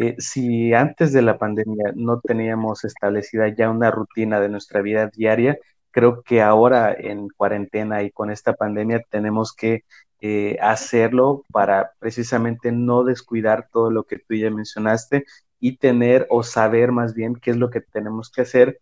eh, 0.00 0.14
si 0.18 0.74
antes 0.74 1.12
de 1.14 1.22
la 1.22 1.38
pandemia 1.38 1.92
no 1.96 2.20
teníamos 2.20 2.84
establecida 2.84 3.48
ya 3.48 3.70
una 3.70 3.90
rutina 3.90 4.40
de 4.40 4.50
nuestra 4.50 4.82
vida 4.82 5.08
diaria, 5.08 5.58
creo 5.90 6.22
que 6.22 6.42
ahora 6.42 6.92
en 6.92 7.28
cuarentena 7.30 8.02
y 8.02 8.10
con 8.10 8.30
esta 8.30 8.52
pandemia 8.54 9.02
tenemos 9.08 9.54
que 9.54 9.84
eh, 10.20 10.58
hacerlo 10.60 11.44
para 11.50 11.92
precisamente 11.98 12.72
no 12.72 13.04
descuidar 13.04 13.68
todo 13.72 13.90
lo 13.90 14.04
que 14.04 14.18
tú 14.18 14.34
ya 14.34 14.50
mencionaste 14.50 15.24
y 15.60 15.78
tener 15.78 16.26
o 16.30 16.42
saber 16.42 16.92
más 16.92 17.14
bien 17.14 17.36
qué 17.36 17.52
es 17.52 17.56
lo 17.56 17.70
que 17.70 17.80
tenemos 17.80 18.30
que 18.30 18.42
hacer 18.42 18.80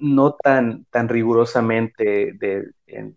no 0.00 0.34
tan, 0.34 0.84
tan 0.90 1.08
rigurosamente 1.08 2.32
de, 2.32 2.70
en, 2.86 3.16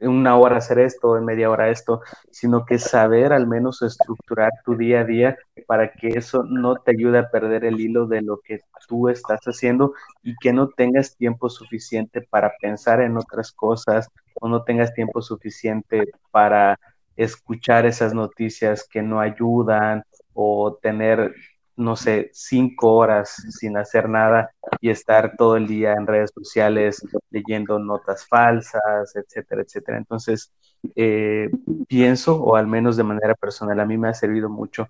una 0.00 0.36
hora 0.36 0.56
hacer 0.56 0.80
esto, 0.80 1.16
en 1.16 1.24
media 1.24 1.50
hora 1.50 1.70
esto, 1.70 2.00
sino 2.30 2.64
que 2.64 2.78
saber 2.78 3.32
al 3.32 3.46
menos 3.46 3.82
estructurar 3.82 4.50
tu 4.64 4.76
día 4.76 5.00
a 5.00 5.04
día 5.04 5.38
para 5.66 5.92
que 5.92 6.08
eso 6.08 6.42
no 6.42 6.76
te 6.76 6.92
ayude 6.92 7.18
a 7.18 7.30
perder 7.30 7.64
el 7.64 7.80
hilo 7.80 8.06
de 8.06 8.22
lo 8.22 8.40
que 8.40 8.60
tú 8.88 9.08
estás 9.08 9.40
haciendo 9.44 9.92
y 10.22 10.34
que 10.40 10.52
no 10.52 10.68
tengas 10.68 11.16
tiempo 11.16 11.48
suficiente 11.48 12.20
para 12.22 12.52
pensar 12.60 13.00
en 13.00 13.16
otras 13.16 13.52
cosas 13.52 14.08
o 14.40 14.48
no 14.48 14.64
tengas 14.64 14.92
tiempo 14.92 15.22
suficiente 15.22 16.10
para 16.30 16.78
escuchar 17.16 17.86
esas 17.86 18.14
noticias 18.14 18.88
que 18.90 19.02
no 19.02 19.20
ayudan 19.20 20.02
o 20.32 20.78
tener 20.82 21.34
no 21.76 21.96
sé, 21.96 22.30
cinco 22.32 22.94
horas 22.94 23.30
sin 23.50 23.76
hacer 23.76 24.08
nada 24.08 24.50
y 24.80 24.90
estar 24.90 25.36
todo 25.36 25.56
el 25.56 25.66
día 25.66 25.94
en 25.94 26.06
redes 26.06 26.30
sociales 26.34 27.02
leyendo 27.30 27.78
notas 27.78 28.26
falsas, 28.26 29.14
etcétera, 29.16 29.62
etcétera. 29.62 29.98
Entonces, 29.98 30.52
eh, 30.96 31.50
pienso, 31.88 32.36
o 32.42 32.56
al 32.56 32.66
menos 32.66 32.96
de 32.96 33.04
manera 33.04 33.34
personal, 33.34 33.80
a 33.80 33.86
mí 33.86 33.96
me 33.98 34.08
ha 34.08 34.14
servido 34.14 34.48
mucho 34.48 34.88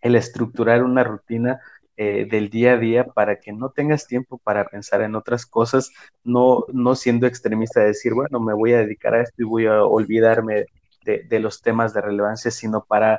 el 0.00 0.16
estructurar 0.16 0.82
una 0.84 1.04
rutina 1.04 1.60
eh, 1.96 2.26
del 2.30 2.50
día 2.50 2.72
a 2.74 2.78
día 2.78 3.04
para 3.04 3.38
que 3.40 3.52
no 3.52 3.70
tengas 3.70 4.06
tiempo 4.06 4.38
para 4.38 4.66
pensar 4.66 5.02
en 5.02 5.14
otras 5.14 5.46
cosas, 5.46 5.92
no, 6.24 6.64
no 6.72 6.94
siendo 6.94 7.26
extremista 7.26 7.80
de 7.80 7.88
decir, 7.88 8.14
bueno, 8.14 8.40
me 8.40 8.54
voy 8.54 8.72
a 8.72 8.78
dedicar 8.78 9.14
a 9.14 9.22
esto 9.22 9.42
y 9.42 9.44
voy 9.44 9.66
a 9.66 9.84
olvidarme 9.84 10.66
de 11.04 11.40
los 11.40 11.60
temas 11.62 11.92
de 11.92 12.00
relevancia, 12.00 12.50
sino 12.52 12.84
para 12.84 13.18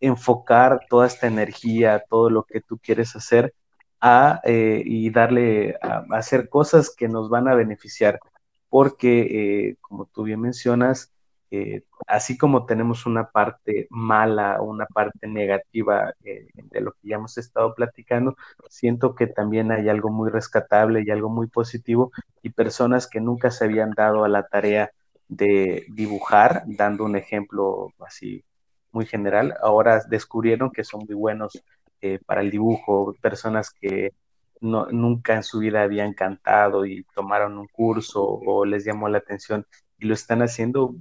enfocar 0.00 0.80
toda 0.88 1.06
esta 1.06 1.26
energía, 1.26 2.04
todo 2.08 2.30
lo 2.30 2.44
que 2.44 2.60
tú 2.60 2.78
quieres 2.78 3.16
hacer 3.16 3.54
a, 4.00 4.40
eh, 4.44 4.82
y 4.84 5.10
darle 5.10 5.76
a, 5.82 6.04
hacer 6.12 6.48
cosas 6.48 6.94
que 6.94 7.08
nos 7.08 7.28
van 7.30 7.48
a 7.48 7.54
beneficiar, 7.54 8.20
porque 8.68 9.68
eh, 9.70 9.76
como 9.80 10.06
tú 10.06 10.24
bien 10.24 10.40
mencionas, 10.40 11.12
eh, 11.50 11.82
así 12.06 12.36
como 12.36 12.66
tenemos 12.66 13.06
una 13.06 13.30
parte 13.30 13.86
mala, 13.90 14.60
una 14.60 14.86
parte 14.86 15.26
negativa 15.26 16.12
de 16.20 16.80
lo 16.80 16.92
que 16.92 17.08
ya 17.08 17.16
hemos 17.16 17.38
estado 17.38 17.74
platicando, 17.74 18.36
siento 18.68 19.14
que 19.14 19.26
también 19.26 19.72
hay 19.72 19.88
algo 19.88 20.10
muy 20.10 20.30
rescatable 20.30 21.02
y 21.04 21.10
algo 21.10 21.30
muy 21.30 21.46
positivo 21.48 22.12
y 22.42 22.50
personas 22.50 23.06
que 23.08 23.20
nunca 23.20 23.50
se 23.50 23.64
habían 23.64 23.92
dado 23.92 24.24
a 24.24 24.28
la 24.28 24.46
tarea 24.46 24.90
de 25.28 25.86
dibujar, 25.90 26.64
dando 26.66 27.04
un 27.04 27.16
ejemplo 27.16 27.92
así 28.00 28.44
muy 28.92 29.06
general, 29.06 29.54
ahora 29.62 30.02
descubrieron 30.08 30.70
que 30.70 30.84
son 30.84 31.04
muy 31.06 31.14
buenos 31.14 31.62
eh, 32.00 32.18
para 32.24 32.40
el 32.40 32.50
dibujo, 32.50 33.14
personas 33.20 33.70
que 33.70 34.12
no, 34.60 34.86
nunca 34.86 35.34
en 35.34 35.42
su 35.42 35.58
vida 35.58 35.82
habían 35.82 36.14
cantado 36.14 36.84
y 36.86 37.04
tomaron 37.14 37.58
un 37.58 37.68
curso 37.68 38.24
o 38.24 38.64
les 38.64 38.84
llamó 38.84 39.08
la 39.08 39.18
atención 39.18 39.66
y 39.98 40.06
lo 40.06 40.14
están 40.14 40.42
haciendo. 40.42 40.94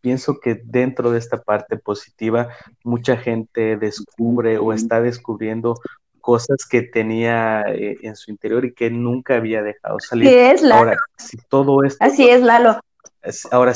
Pienso 0.00 0.38
que 0.40 0.60
dentro 0.64 1.10
de 1.10 1.18
esta 1.18 1.42
parte 1.42 1.76
positiva, 1.76 2.48
mucha 2.84 3.16
gente 3.16 3.76
descubre 3.76 4.58
o 4.58 4.72
está 4.72 5.00
descubriendo 5.00 5.74
cosas 6.20 6.66
que 6.68 6.82
tenía 6.82 7.62
eh, 7.68 7.98
en 8.02 8.16
su 8.16 8.30
interior 8.30 8.64
y 8.64 8.74
que 8.74 8.90
nunca 8.90 9.36
había 9.36 9.62
dejado 9.62 10.00
salir. 10.00 10.28
es, 10.28 10.64
Ahora, 10.64 10.96
si 11.16 11.36
todo 11.48 11.84
esto... 11.84 12.04
Así 12.04 12.28
es, 12.28 12.42
Lalo. 12.42 12.80
Ahora, 13.50 13.74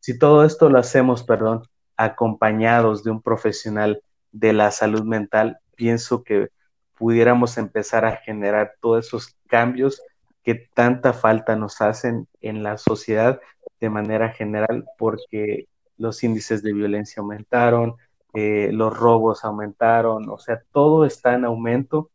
si 0.00 0.18
todo 0.18 0.44
esto 0.44 0.68
lo 0.68 0.78
hacemos, 0.78 1.22
perdón, 1.22 1.62
acompañados 1.96 3.04
de 3.04 3.10
un 3.10 3.22
profesional 3.22 4.02
de 4.32 4.52
la 4.52 4.70
salud 4.70 5.04
mental, 5.04 5.58
pienso 5.76 6.22
que 6.22 6.48
pudiéramos 6.94 7.58
empezar 7.58 8.04
a 8.04 8.16
generar 8.16 8.74
todos 8.80 9.06
esos 9.06 9.36
cambios 9.46 10.02
que 10.42 10.54
tanta 10.54 11.12
falta 11.12 11.56
nos 11.56 11.80
hacen 11.80 12.28
en 12.40 12.62
la 12.62 12.78
sociedad 12.78 13.40
de 13.80 13.90
manera 13.90 14.30
general, 14.30 14.84
porque 14.98 15.68
los 15.98 16.22
índices 16.22 16.62
de 16.62 16.72
violencia 16.72 17.20
aumentaron, 17.20 17.96
eh, 18.34 18.70
los 18.72 18.96
robos 18.96 19.44
aumentaron, 19.44 20.28
o 20.28 20.38
sea, 20.38 20.62
todo 20.72 21.04
está 21.04 21.34
en 21.34 21.44
aumento. 21.44 22.10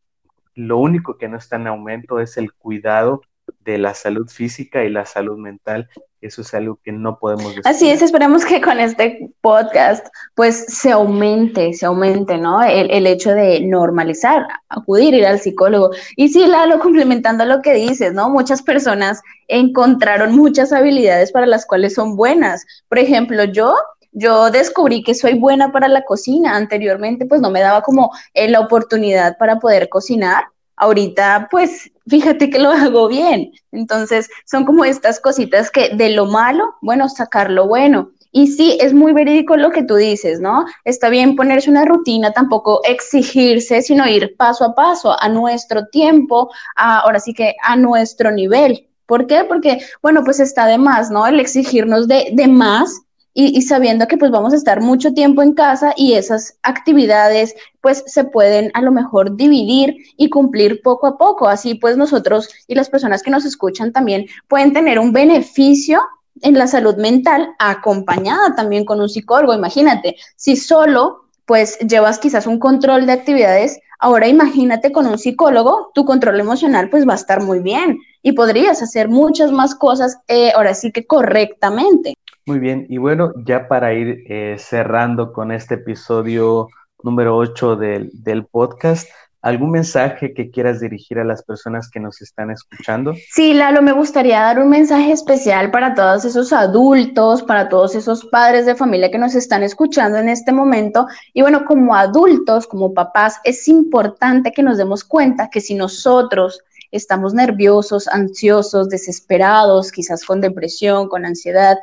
Lo 0.56 0.78
único 0.78 1.18
que 1.18 1.28
no 1.28 1.38
está 1.38 1.56
en 1.56 1.68
aumento 1.68 2.20
es 2.20 2.38
el 2.38 2.54
cuidado 2.54 3.22
de 3.60 3.78
la 3.78 3.94
salud 3.94 4.30
física 4.30 4.84
y 4.84 4.90
la 4.90 5.06
salud 5.06 5.38
mental. 5.38 5.90
Eso 6.22 6.44
es 6.44 6.54
algo 6.54 6.80
que 6.84 6.92
no 6.92 7.18
podemos 7.18 7.48
decir. 7.48 7.64
Así 7.66 7.90
es, 7.90 8.02
esperemos 8.02 8.46
que 8.46 8.62
con 8.62 8.80
este 8.80 9.32
podcast 9.42 10.06
pues 10.36 10.66
se 10.68 10.92
aumente, 10.92 11.74
se 11.74 11.88
aumente, 11.88 12.38
¿no? 12.38 12.62
El, 12.62 12.92
el, 12.92 13.08
hecho 13.08 13.34
de 13.34 13.60
normalizar, 13.62 14.46
acudir, 14.70 15.16
ir 15.16 15.26
al 15.26 15.40
psicólogo. 15.40 15.90
Y 16.16 16.30
sí, 16.30 16.46
Lalo, 16.46 16.80
complementando 16.82 17.44
lo 17.46 17.62
que 17.62 17.74
dices, 17.74 18.14
¿no? 18.14 18.30
Muchas 18.30 18.62
personas 18.62 19.22
encontraron 19.48 20.36
muchas 20.36 20.72
habilidades 20.72 21.32
para 21.32 21.48
las 21.48 21.66
cuales 21.66 21.96
son 21.96 22.16
buenas. 22.16 22.66
Por 22.88 23.00
ejemplo, 23.00 23.44
yo 23.46 23.76
yo 24.14 24.52
descubrí 24.52 25.04
que 25.04 25.16
soy 25.16 25.40
buena 25.40 25.72
para 25.72 25.88
la 25.88 26.04
cocina. 26.04 26.56
Anteriormente, 26.56 27.26
pues 27.26 27.42
no 27.42 27.50
me 27.50 27.62
daba 27.62 27.82
como 27.82 28.12
eh, 28.34 28.50
la 28.50 28.60
oportunidad 28.60 29.38
para 29.38 29.58
poder 29.60 29.90
cocinar 29.90 30.46
ahorita 30.82 31.48
pues 31.52 31.92
fíjate 32.12 32.50
que 32.50 32.60
lo 32.60 32.70
hago 32.84 33.08
bien. 33.08 33.52
Entonces 33.72 34.30
son 34.46 34.66
como 34.66 34.86
estas 34.86 35.20
cositas 35.20 35.72
que 35.72 35.90
de 35.96 36.10
lo 36.10 36.28
malo, 36.28 36.76
bueno, 36.82 37.10
sacar 37.10 37.50
lo 37.50 37.68
bueno. 37.68 38.12
Y 38.34 38.48
sí, 38.48 38.78
es 38.80 38.94
muy 38.94 39.12
verídico 39.12 39.58
lo 39.58 39.72
que 39.72 39.84
tú 39.84 39.96
dices, 39.96 40.40
¿no? 40.40 40.66
Está 40.86 41.10
bien 41.10 41.36
ponerse 41.36 41.70
una 41.70 41.84
rutina, 41.84 42.32
tampoco 42.32 42.80
exigirse, 42.86 43.82
sino 43.82 44.08
ir 44.08 44.38
paso 44.38 44.64
a 44.64 44.74
paso, 44.74 45.20
a 45.20 45.28
nuestro 45.28 45.88
tiempo, 45.88 46.50
ahora 46.78 47.20
sí 47.20 47.34
que 47.34 47.56
a 47.62 47.76
nuestro 47.76 48.32
nivel. 48.32 48.88
¿Por 49.06 49.28
qué? 49.28 49.44
Porque, 49.44 49.80
bueno, 50.02 50.24
pues 50.24 50.40
está 50.40 50.66
de 50.68 50.78
más, 50.78 51.12
¿no? 51.12 51.28
El 51.28 51.42
exigirnos 51.42 52.08
de, 52.08 52.30
de 52.32 52.48
más 52.48 53.02
y, 53.34 53.62
sabiendo 53.62 54.08
que 54.08 54.18
pues 54.18 54.32
vamos 54.32 54.54
a 54.54 54.58
estar 54.58 54.82
mucho 54.82 55.14
tiempo 55.14 55.42
en 55.42 55.54
casa 55.54 55.94
y 55.96 56.14
esas 56.14 56.58
actividades 56.64 57.56
pues 57.80 58.04
se 58.06 58.26
pueden 58.26 58.72
a 58.74 58.82
lo 58.82 58.92
mejor 58.92 59.38
dividir 59.38 59.96
y 60.18 60.30
cumplir 60.30 60.82
poco 60.82 61.08
a 61.08 61.18
poco. 61.18 61.48
Así 61.48 61.76
pues 61.76 61.98
nosotros 61.98 62.50
y 62.68 62.76
las 62.76 62.90
personas 62.90 63.24
que 63.24 63.32
nos 63.32 63.46
escuchan 63.46 63.94
también 63.94 64.26
pueden 64.48 64.74
tener 64.74 65.00
un 65.00 65.14
beneficio 65.14 66.02
en 66.42 66.58
la 66.58 66.68
salud 66.68 66.96
mental 66.96 67.54
acompañada 67.60 68.56
también 68.56 68.86
con 68.86 69.00
un 69.00 69.10
psicólogo. 69.10 69.54
Imagínate, 69.54 70.18
si 70.36 70.56
solo 70.56 71.26
pues 71.46 71.80
llevas 71.80 72.20
quizás 72.20 72.48
un 72.48 72.60
control 72.60 73.06
de 73.06 73.14
actividades, 73.14 73.80
ahora 74.00 74.28
imagínate 74.28 74.92
con 74.92 75.08
un 75.08 75.18
psicólogo, 75.18 75.92
tu 75.94 76.06
control 76.06 76.40
emocional 76.40 76.90
pues 76.90 77.08
va 77.08 77.14
a 77.14 77.18
estar 77.18 77.42
muy 77.42 77.60
bien 77.60 77.98
y 78.22 78.34
podrías 78.34 78.82
hacer 78.82 79.10
muchas 79.10 79.52
más 79.52 79.76
cosas 79.76 80.18
eh, 80.28 80.52
ahora 80.56 80.74
sí 80.74 80.92
que 80.92 81.06
correctamente. 81.06 82.16
Muy 82.52 82.60
bien, 82.60 82.86
y 82.90 82.98
bueno, 82.98 83.32
ya 83.46 83.70
para 83.70 83.94
ir 83.94 84.26
eh, 84.28 84.58
cerrando 84.60 85.32
con 85.32 85.54
este 85.54 85.76
episodio 85.76 86.68
número 87.02 87.38
8 87.38 87.78
del, 87.78 88.46
podcast, 88.52 89.08
¿Algún 89.42 89.72
mensaje 89.72 90.34
que 90.34 90.52
quieras 90.52 90.82
dirigir 90.82 91.18
a 91.18 91.24
las 91.24 91.44
personas 91.44 91.90
que 91.90 92.02
nos 92.02 92.22
están 92.22 92.52
escuchando? 92.52 93.14
Sí, 93.32 93.54
Lalo, 93.54 93.82
me 93.82 93.94
gustaría 93.94 94.42
dar 94.42 94.60
un 94.60 94.70
mensaje 94.70 95.14
especial 95.14 95.72
para 95.72 95.96
todos 95.96 96.26
esos 96.26 96.52
adultos, 96.52 97.42
para 97.42 97.70
todos 97.70 97.96
esos 97.96 98.26
padres 98.26 98.66
de 98.66 98.76
familia 98.76 99.10
que 99.10 99.18
nos 99.18 99.34
están 99.34 99.64
escuchando 99.64 100.18
en 100.18 100.28
este 100.28 100.52
momento. 100.52 101.08
Y 101.34 101.44
bueno, 101.44 101.64
como 101.64 101.96
adultos, 101.96 102.68
como 102.68 102.94
papás, 102.94 103.38
es 103.46 103.66
importante 103.70 104.52
que 104.52 104.62
nos 104.62 104.78
demos 104.78 105.06
cuenta 105.06 105.50
que 105.50 105.62
si 105.62 105.74
nosotros 105.74 106.60
estamos 106.92 107.34
nerviosos, 107.34 108.10
ansiosos, 108.10 108.90
desesperados, 108.90 109.92
quizás 109.94 110.26
con 110.26 110.42
depresión, 110.42 111.08
con 111.08 111.26
ansiedad, 111.26 111.78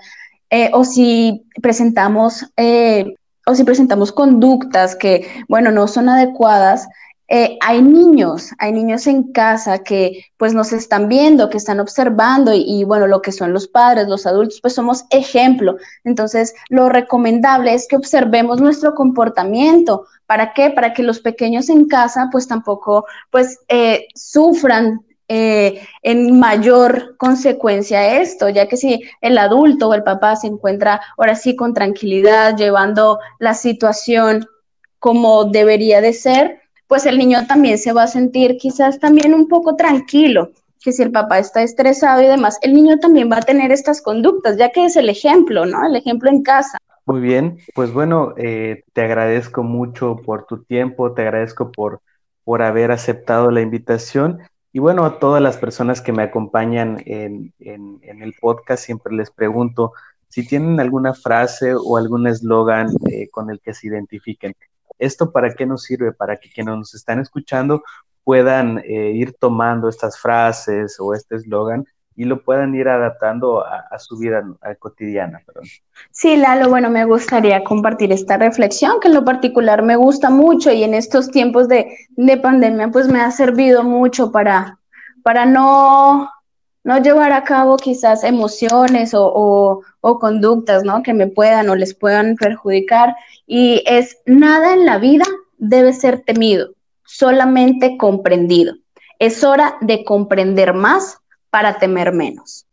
eh, 0.51 0.71
o 0.73 0.85
si 0.85 1.47
presentamos 1.61 2.47
eh, 2.57 3.15
o 3.49 3.55
si 3.55 3.65
presentamos 3.65 4.13
conductas 4.13 4.95
que, 4.95 5.27
bueno, 5.49 5.71
no 5.71 5.89
son 5.89 6.11
adecuadas, 6.11 6.87
eh, 7.31 7.59
hay 7.61 7.83
niños, 7.83 8.51
hay 8.59 8.73
niños 8.73 9.07
en 9.07 9.33
casa 9.33 9.83
que 9.83 10.25
pues 10.39 10.55
nos 10.55 10.73
están 10.73 11.09
viendo, 11.09 11.51
que 11.51 11.59
están 11.59 11.79
observando 11.79 12.53
y, 12.55 12.85
bueno, 12.85 13.07
lo 13.07 13.21
que 13.21 13.33
son 13.33 13.53
los 13.53 13.69
padres, 13.69 14.09
los 14.09 14.27
adultos, 14.27 14.61
pues 14.63 14.75
somos 14.75 15.05
ejemplo. 15.11 15.77
Entonces, 16.05 16.55
lo 16.71 16.89
recomendable 16.89 17.75
es 17.75 17.87
que 17.89 17.97
observemos 17.97 18.61
nuestro 18.61 18.95
comportamiento. 18.95 20.07
¿Para 20.27 20.55
qué? 20.55 20.71
Para 20.71 20.95
que 20.95 21.03
los 21.03 21.21
pequeños 21.21 21.69
en 21.69 21.87
casa 21.87 22.29
pues 22.31 22.49
tampoco 22.49 23.07
pues 23.31 23.59
eh, 23.69 24.09
sufran 24.15 25.01
eh, 25.29 25.87
en 26.03 26.39
mayor 26.41 27.17
consecuencia 27.19 28.21
esto, 28.21 28.49
ya 28.49 28.67
que 28.67 28.79
si 28.79 29.03
el 29.21 29.37
adulto 29.37 29.89
o 29.89 29.95
el 29.95 30.03
papá 30.03 30.37
se 30.37 30.47
encuentra 30.47 31.01
ahora 31.19 31.35
sí 31.35 31.55
con 31.55 31.75
tranquilidad, 31.75 32.57
llevando 32.57 33.19
la 33.39 33.55
situación 33.55 34.47
como 34.99 35.45
debería 35.45 36.01
de 36.01 36.15
ser, 36.15 36.61
pues 36.87 37.05
el 37.05 37.19
niño 37.19 37.47
también 37.47 37.79
se 37.79 37.93
va 37.93 38.05
a 38.05 38.09
sentir 38.09 38.57
quizás 38.57 38.99
también 38.99 39.35
un 39.35 39.49
poco 39.49 39.77
tranquilo, 39.77 40.51
que 40.83 40.93
si 40.93 41.03
el 41.03 41.13
papá 41.13 41.39
está 41.39 41.63
estresado 41.63 42.23
y 42.23 42.27
demás, 42.27 42.59
el 42.63 42.73
niño 42.73 42.99
también 42.99 43.31
va 43.31 43.37
a 43.37 43.43
tener 43.43 43.71
estas 43.71 44.01
conductas, 44.01 44.57
ya 44.57 44.71
que 44.71 44.87
es 44.87 44.97
el 44.97 45.11
ejemplo, 45.11 45.67
¿no? 45.67 45.87
El 45.87 45.95
ejemplo 45.97 46.31
en 46.31 46.43
casa. 46.43 46.79
Muy 47.05 47.21
bien, 47.21 47.59
pues 47.75 47.93
bueno, 47.93 48.35
eh, 48.37 48.85
te 48.93 49.03
agradezco 49.03 49.63
mucho 49.63 50.17
por 50.25 50.47
tu 50.47 50.65
tiempo, 50.65 51.13
te 51.13 51.23
agradezco 51.23 51.71
por, 51.73 52.01
por 52.45 52.63
haber 52.63 52.91
aceptado 52.91 53.51
la 53.51 53.61
invitación. 53.61 54.41
Y 54.79 54.81
bueno, 54.81 55.05
a 55.05 55.19
todas 55.19 55.43
las 55.43 55.57
personas 55.57 56.01
que 56.01 56.13
me 56.13 56.23
acompañan 56.23 57.03
en, 57.05 57.53
en, 57.59 58.23
el 58.23 58.33
podcast, 58.41 58.85
siempre 58.85 59.13
les 59.13 59.29
pregunto 59.29 59.93
si 60.29 60.47
tienen 60.47 60.79
alguna 60.79 61.15
frase 61.15 61.75
o 61.75 61.97
algún 61.97 62.29
eslogan 62.29 62.89
eh, 63.11 63.29
con 63.29 63.51
el 63.51 63.61
que 63.61 63.75
se 63.75 63.89
identifiquen. 63.89 64.55
¿Esto 64.97 65.33
para 65.33 65.53
qué 65.53 65.67
nos 65.67 65.83
sirve? 65.83 66.13
Para 66.13 66.37
que 66.37 66.49
quienes 66.49 66.77
nos 66.77 66.95
están 66.95 67.19
escuchando 67.19 67.83
puedan 68.23 68.79
eh, 68.85 69.11
ir 69.17 69.35
tomando 69.41 69.89
estas 69.89 70.17
frases 70.17 71.01
o 71.01 71.13
este 71.13 71.35
eslogan 71.35 71.85
y 72.19 72.25
lo 72.25 72.43
puedan 72.43 72.75
ir 72.75 72.89
adaptando 72.89 73.65
a, 73.65 73.97
su 74.01 74.19
vida 74.19 74.43
cotidiana. 74.81 75.41
Perdón. 75.47 75.63
Sí, 76.11 76.37
Lalo, 76.37 76.69
bueno, 76.69 76.91
me 76.91 77.05
gustaría 77.05 77.63
compartir 77.63 78.11
esta 78.11 78.37
reflexión 78.37 78.99
que 79.01 79.07
en 79.07 79.15
lo 79.15 79.25
particular 79.25 79.83
me 79.85 79.95
gusta 79.95 80.29
mucho 80.29 80.73
y 80.73 80.83
en 80.83 80.95
estos 80.95 81.31
tiempos 81.31 81.69
de, 81.69 81.97
de 82.17 82.37
pandemia 82.37 82.89
pues 82.89 83.07
me 83.07 83.21
ha 83.21 83.31
servido 83.31 83.85
mucho 83.85 84.33
para, 84.33 84.81
para 85.23 85.47
no 85.47 86.29
no 86.83 86.99
llevar 86.99 87.33
a 87.33 87.45
cabo 87.45 87.77
quizás 87.77 88.25
emociones 88.25 89.13
o, 89.15 89.83
conductas, 90.01 90.85
¿no? 90.85 91.03
Que 91.03 91.13
me 91.13 91.27
puedan 91.27 91.69
o 91.69 91.77
les 91.77 91.95
puedan 91.95 92.35
perjudicar. 92.35 93.15
Y 93.47 93.83
es 93.87 94.17
nada 94.25 94.73
en 94.73 94.87
la 94.87 94.97
vida 94.97 95.27
debe 95.59 95.93
ser 95.93 96.21
temido, 96.21 96.71
solamente 97.05 97.99
comprendido. 97.99 98.75
Es 99.19 99.45
hora 99.45 99.77
de 99.83 100.03
comprender 100.03 100.73
más 100.73 101.19
para 101.51 101.79
temer 101.79 102.13
menos. 102.13 102.67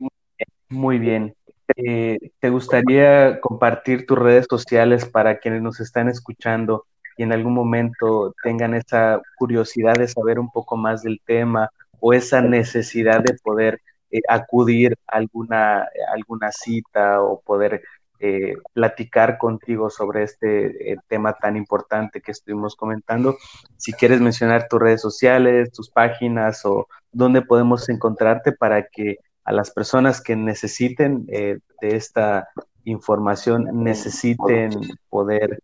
Muy 0.70 1.00
bien. 1.00 1.36
Eh, 1.76 2.18
¿Te 2.40 2.50
gustaría 2.50 3.40
compartir 3.40 4.06
tus 4.06 4.18
redes 4.20 4.46
sociales 4.50 5.06
para 5.06 5.40
quienes 5.40 5.62
nos 5.62 5.80
están 5.80 6.10
escuchando 6.10 6.86
y 7.18 7.24
en 7.24 7.32
algún 7.32 7.54
momento 7.54 8.34
tengan 8.44 8.74
esa 8.74 9.22
curiosidad 9.38 9.96
de 9.96 10.08
saber 10.08 10.40
un 10.40 10.52
poco 10.52 10.78
más 10.78 11.02
del 11.02 11.22
tema 11.26 11.70
o 12.00 12.14
esa 12.14 12.42
necesidad 12.42 13.22
de 13.22 13.36
poder 13.42 13.82
eh, 14.12 14.20
acudir 14.28 14.96
a 15.08 15.18
alguna, 15.18 15.88
alguna 16.14 16.52
cita 16.52 17.22
o 17.22 17.42
poder 17.42 17.82
eh, 18.20 18.56
platicar 18.74 19.38
contigo 19.38 19.90
sobre 19.90 20.24
este 20.24 20.92
eh, 20.92 20.98
tema 21.08 21.34
tan 21.34 21.58
importante 21.58 22.22
que 22.22 22.32
estuvimos 22.32 22.76
comentando. 22.76 23.38
Si 23.78 23.94
quieres 23.94 24.22
mencionar 24.22 24.68
tus 24.68 24.80
redes 24.80 25.02
sociales, 25.02 25.72
tus 25.72 25.90
páginas 25.90 26.66
o 26.66 26.88
dónde 27.12 27.42
podemos 27.42 27.90
encontrarte 27.90 28.52
para 28.52 28.88
que 28.88 29.18
a 29.44 29.52
las 29.52 29.72
personas 29.72 30.22
que 30.22 30.36
necesiten 30.36 31.26
de 31.28 31.62
esta 31.82 32.48
información, 32.84 33.84
necesiten 33.84 34.72
poder 35.10 35.60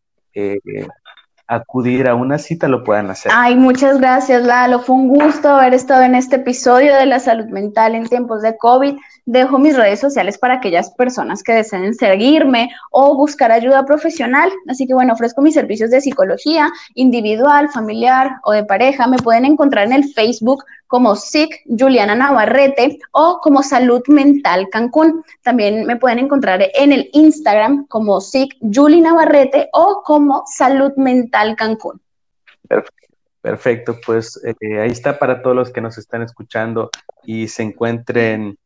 acudir 1.51 2.07
a 2.07 2.15
una 2.15 2.37
cita 2.37 2.69
lo 2.69 2.81
puedan 2.81 3.09
hacer. 3.09 3.29
Ay, 3.35 3.57
muchas 3.57 3.99
gracias, 3.99 4.43
Lalo. 4.43 4.79
Fue 4.79 4.95
un 4.95 5.09
gusto 5.09 5.49
haber 5.49 5.73
estado 5.73 6.03
en 6.03 6.15
este 6.15 6.37
episodio 6.37 6.95
de 6.95 7.05
la 7.05 7.19
salud 7.19 7.45
mental 7.47 7.93
en 7.93 8.07
tiempos 8.07 8.41
de 8.41 8.57
COVID. 8.57 8.95
Dejo 9.25 9.59
mis 9.59 9.77
redes 9.77 9.99
sociales 9.99 10.37
para 10.37 10.55
aquellas 10.55 10.91
personas 10.91 11.43
que 11.43 11.53
deseen 11.53 11.93
seguirme 11.93 12.69
o 12.89 13.15
buscar 13.15 13.51
ayuda 13.51 13.85
profesional. 13.85 14.51
Así 14.67 14.87
que 14.87 14.93
bueno, 14.93 15.13
ofrezco 15.13 15.41
mis 15.41 15.53
servicios 15.53 15.91
de 15.91 16.01
psicología 16.01 16.69
individual, 16.95 17.69
familiar 17.69 18.31
o 18.43 18.51
de 18.51 18.63
pareja. 18.63 19.07
Me 19.07 19.17
pueden 19.17 19.45
encontrar 19.45 19.85
en 19.85 19.93
el 19.93 20.11
Facebook 20.13 20.63
como 20.87 21.15
SIC 21.15 21.61
Juliana 21.79 22.15
Navarrete 22.15 22.99
o 23.11 23.39
como 23.41 23.63
Salud 23.63 24.01
Mental 24.07 24.67
Cancún. 24.69 25.23
También 25.43 25.85
me 25.85 25.97
pueden 25.97 26.19
encontrar 26.19 26.61
en 26.73 26.91
el 26.91 27.09
Instagram 27.13 27.85
como 27.87 28.19
SIC 28.21 28.57
Juli 28.73 29.01
Navarrete 29.01 29.69
o 29.71 30.01
como 30.03 30.43
Salud 30.47 30.93
Mental 30.97 31.55
Cancún. 31.55 32.01
Perfecto, 33.41 33.97
pues 34.05 34.39
eh, 34.43 34.79
ahí 34.79 34.91
está 34.91 35.17
para 35.17 35.41
todos 35.41 35.55
los 35.55 35.71
que 35.71 35.81
nos 35.81 35.97
están 35.97 36.21
escuchando 36.21 36.89
y 37.23 37.47
se 37.47 37.63
encuentren 37.63 38.57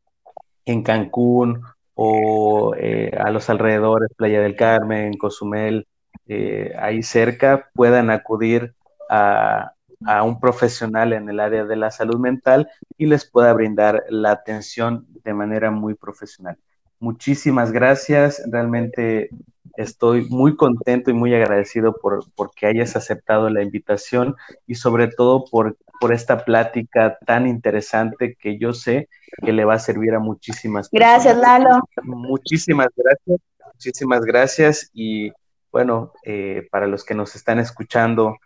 en 0.65 0.83
Cancún 0.83 1.61
o 1.93 2.75
eh, 2.77 3.11
a 3.17 3.29
los 3.31 3.49
alrededores, 3.49 4.09
Playa 4.17 4.41
del 4.41 4.55
Carmen, 4.55 5.17
Cozumel, 5.17 5.87
eh, 6.27 6.73
ahí 6.77 7.03
cerca, 7.03 7.69
puedan 7.73 8.09
acudir 8.09 8.73
a, 9.09 9.71
a 10.05 10.23
un 10.23 10.39
profesional 10.39 11.13
en 11.13 11.29
el 11.29 11.39
área 11.39 11.65
de 11.65 11.75
la 11.75 11.91
salud 11.91 12.19
mental 12.19 12.69
y 12.97 13.05
les 13.05 13.29
pueda 13.29 13.53
brindar 13.53 14.03
la 14.09 14.31
atención 14.31 15.05
de 15.23 15.33
manera 15.33 15.71
muy 15.71 15.93
profesional. 15.93 16.57
Muchísimas 16.99 17.71
gracias, 17.71 18.41
realmente 18.49 19.29
estoy 19.77 20.27
muy 20.29 20.55
contento 20.55 21.11
y 21.11 21.13
muy 21.13 21.33
agradecido 21.33 21.93
por, 21.97 22.23
que 22.55 22.67
hayas 22.67 22.95
aceptado 22.95 23.49
la 23.49 23.61
invitación 23.61 24.35
y 24.67 24.75
sobre 24.75 25.07
todo 25.07 25.45
por, 25.45 25.77
por 25.99 26.13
esta 26.13 26.43
plática 26.43 27.17
tan 27.25 27.47
interesante 27.47 28.35
que 28.39 28.57
yo 28.57 28.73
sé 28.73 29.09
que 29.43 29.53
le 29.53 29.65
va 29.65 29.75
a 29.75 29.79
servir 29.79 30.13
a 30.13 30.19
muchísimas 30.19 30.89
personas. 30.89 31.23
Gracias, 31.23 31.37
Lalo. 31.37 31.79
Muchísimas 32.03 32.89
gracias, 32.95 33.39
muchísimas 33.73 34.21
gracias 34.21 34.89
y 34.93 35.31
bueno, 35.71 36.13
eh, 36.23 36.67
para 36.71 36.87
los 36.87 37.03
que 37.03 37.15
nos 37.15 37.35
están 37.35 37.59
escuchando, 37.59 38.37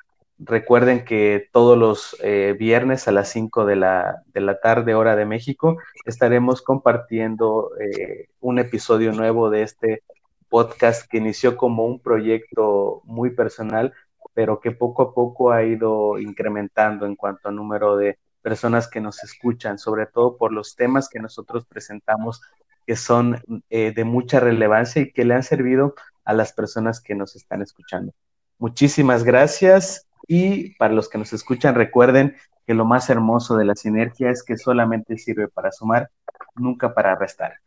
Recuerden 0.42 1.04
que 1.04 1.50
todos 1.52 1.78
los 1.78 2.16
eh, 2.24 2.56
viernes 2.58 3.10
a 3.10 3.12
las 3.12 3.28
5 3.28 3.66
de 3.66 3.76
la, 3.76 4.24
de 4.28 4.40
la, 4.40 4.62
tarde, 4.62 4.96
hora 4.96 5.18
de 5.18 5.26
México, 5.26 5.78
estaremos 6.06 6.62
compartiendo 6.62 7.72
eh, 7.78 8.30
un 8.40 8.58
episodio 8.58 9.12
nuevo 9.12 9.50
de 9.50 9.64
este 9.64 10.02
podcast 10.48 11.06
que 11.10 11.18
inició 11.18 11.58
como 11.58 11.86
un 11.86 12.00
proyecto 12.00 13.02
muy 13.04 13.32
personal, 13.32 13.94
pero 14.34 14.60
que 14.60 14.72
poco 14.72 15.02
a 15.04 15.14
poco 15.14 15.52
ha 15.52 15.64
ido 15.64 16.20
incrementando 16.20 17.06
en 17.06 17.16
cuanto 17.16 17.50
a 17.50 17.52
número 17.52 17.98
de 17.98 18.18
personas 18.42 18.88
que 18.88 19.02
nos 19.02 19.24
escuchan, 19.24 19.78
sobre 19.78 20.06
todo 20.06 20.38
por 20.38 20.54
los 20.54 20.76
temas 20.76 21.10
que 21.10 21.20
nosotros 21.20 21.66
presentamos 21.66 22.42
que 22.88 22.96
son 22.96 23.44
eh, 23.70 23.94
de 23.94 24.04
mucha 24.04 24.40
relevancia 24.40 25.02
y 25.02 25.12
que 25.12 25.24
le 25.24 25.36
han 25.36 25.44
servido 25.44 25.94
a 26.26 26.34
las 26.34 26.54
personas 26.54 27.02
que 27.02 27.14
nos 27.14 27.36
están 27.36 27.62
escuchando. 27.62 28.14
Muchísimas 28.58 29.24
gracias 29.24 30.08
y 30.28 30.76
para 30.76 30.94
los 30.94 31.08
que 31.08 31.20
nos 31.20 31.32
escuchan, 31.32 31.76
recuerden 31.76 32.36
que 32.66 32.74
lo 32.74 32.86
más 32.86 33.10
hermoso 33.10 33.58
de 33.58 33.66
la 33.66 33.76
sinergia 33.76 34.32
es 34.32 34.44
que 34.44 34.58
solamente 34.58 35.18
sirve 35.18 35.48
para 35.48 35.72
sumar, 35.72 36.10
nunca 36.56 36.94
para 36.94 37.16
restar. 37.16 37.60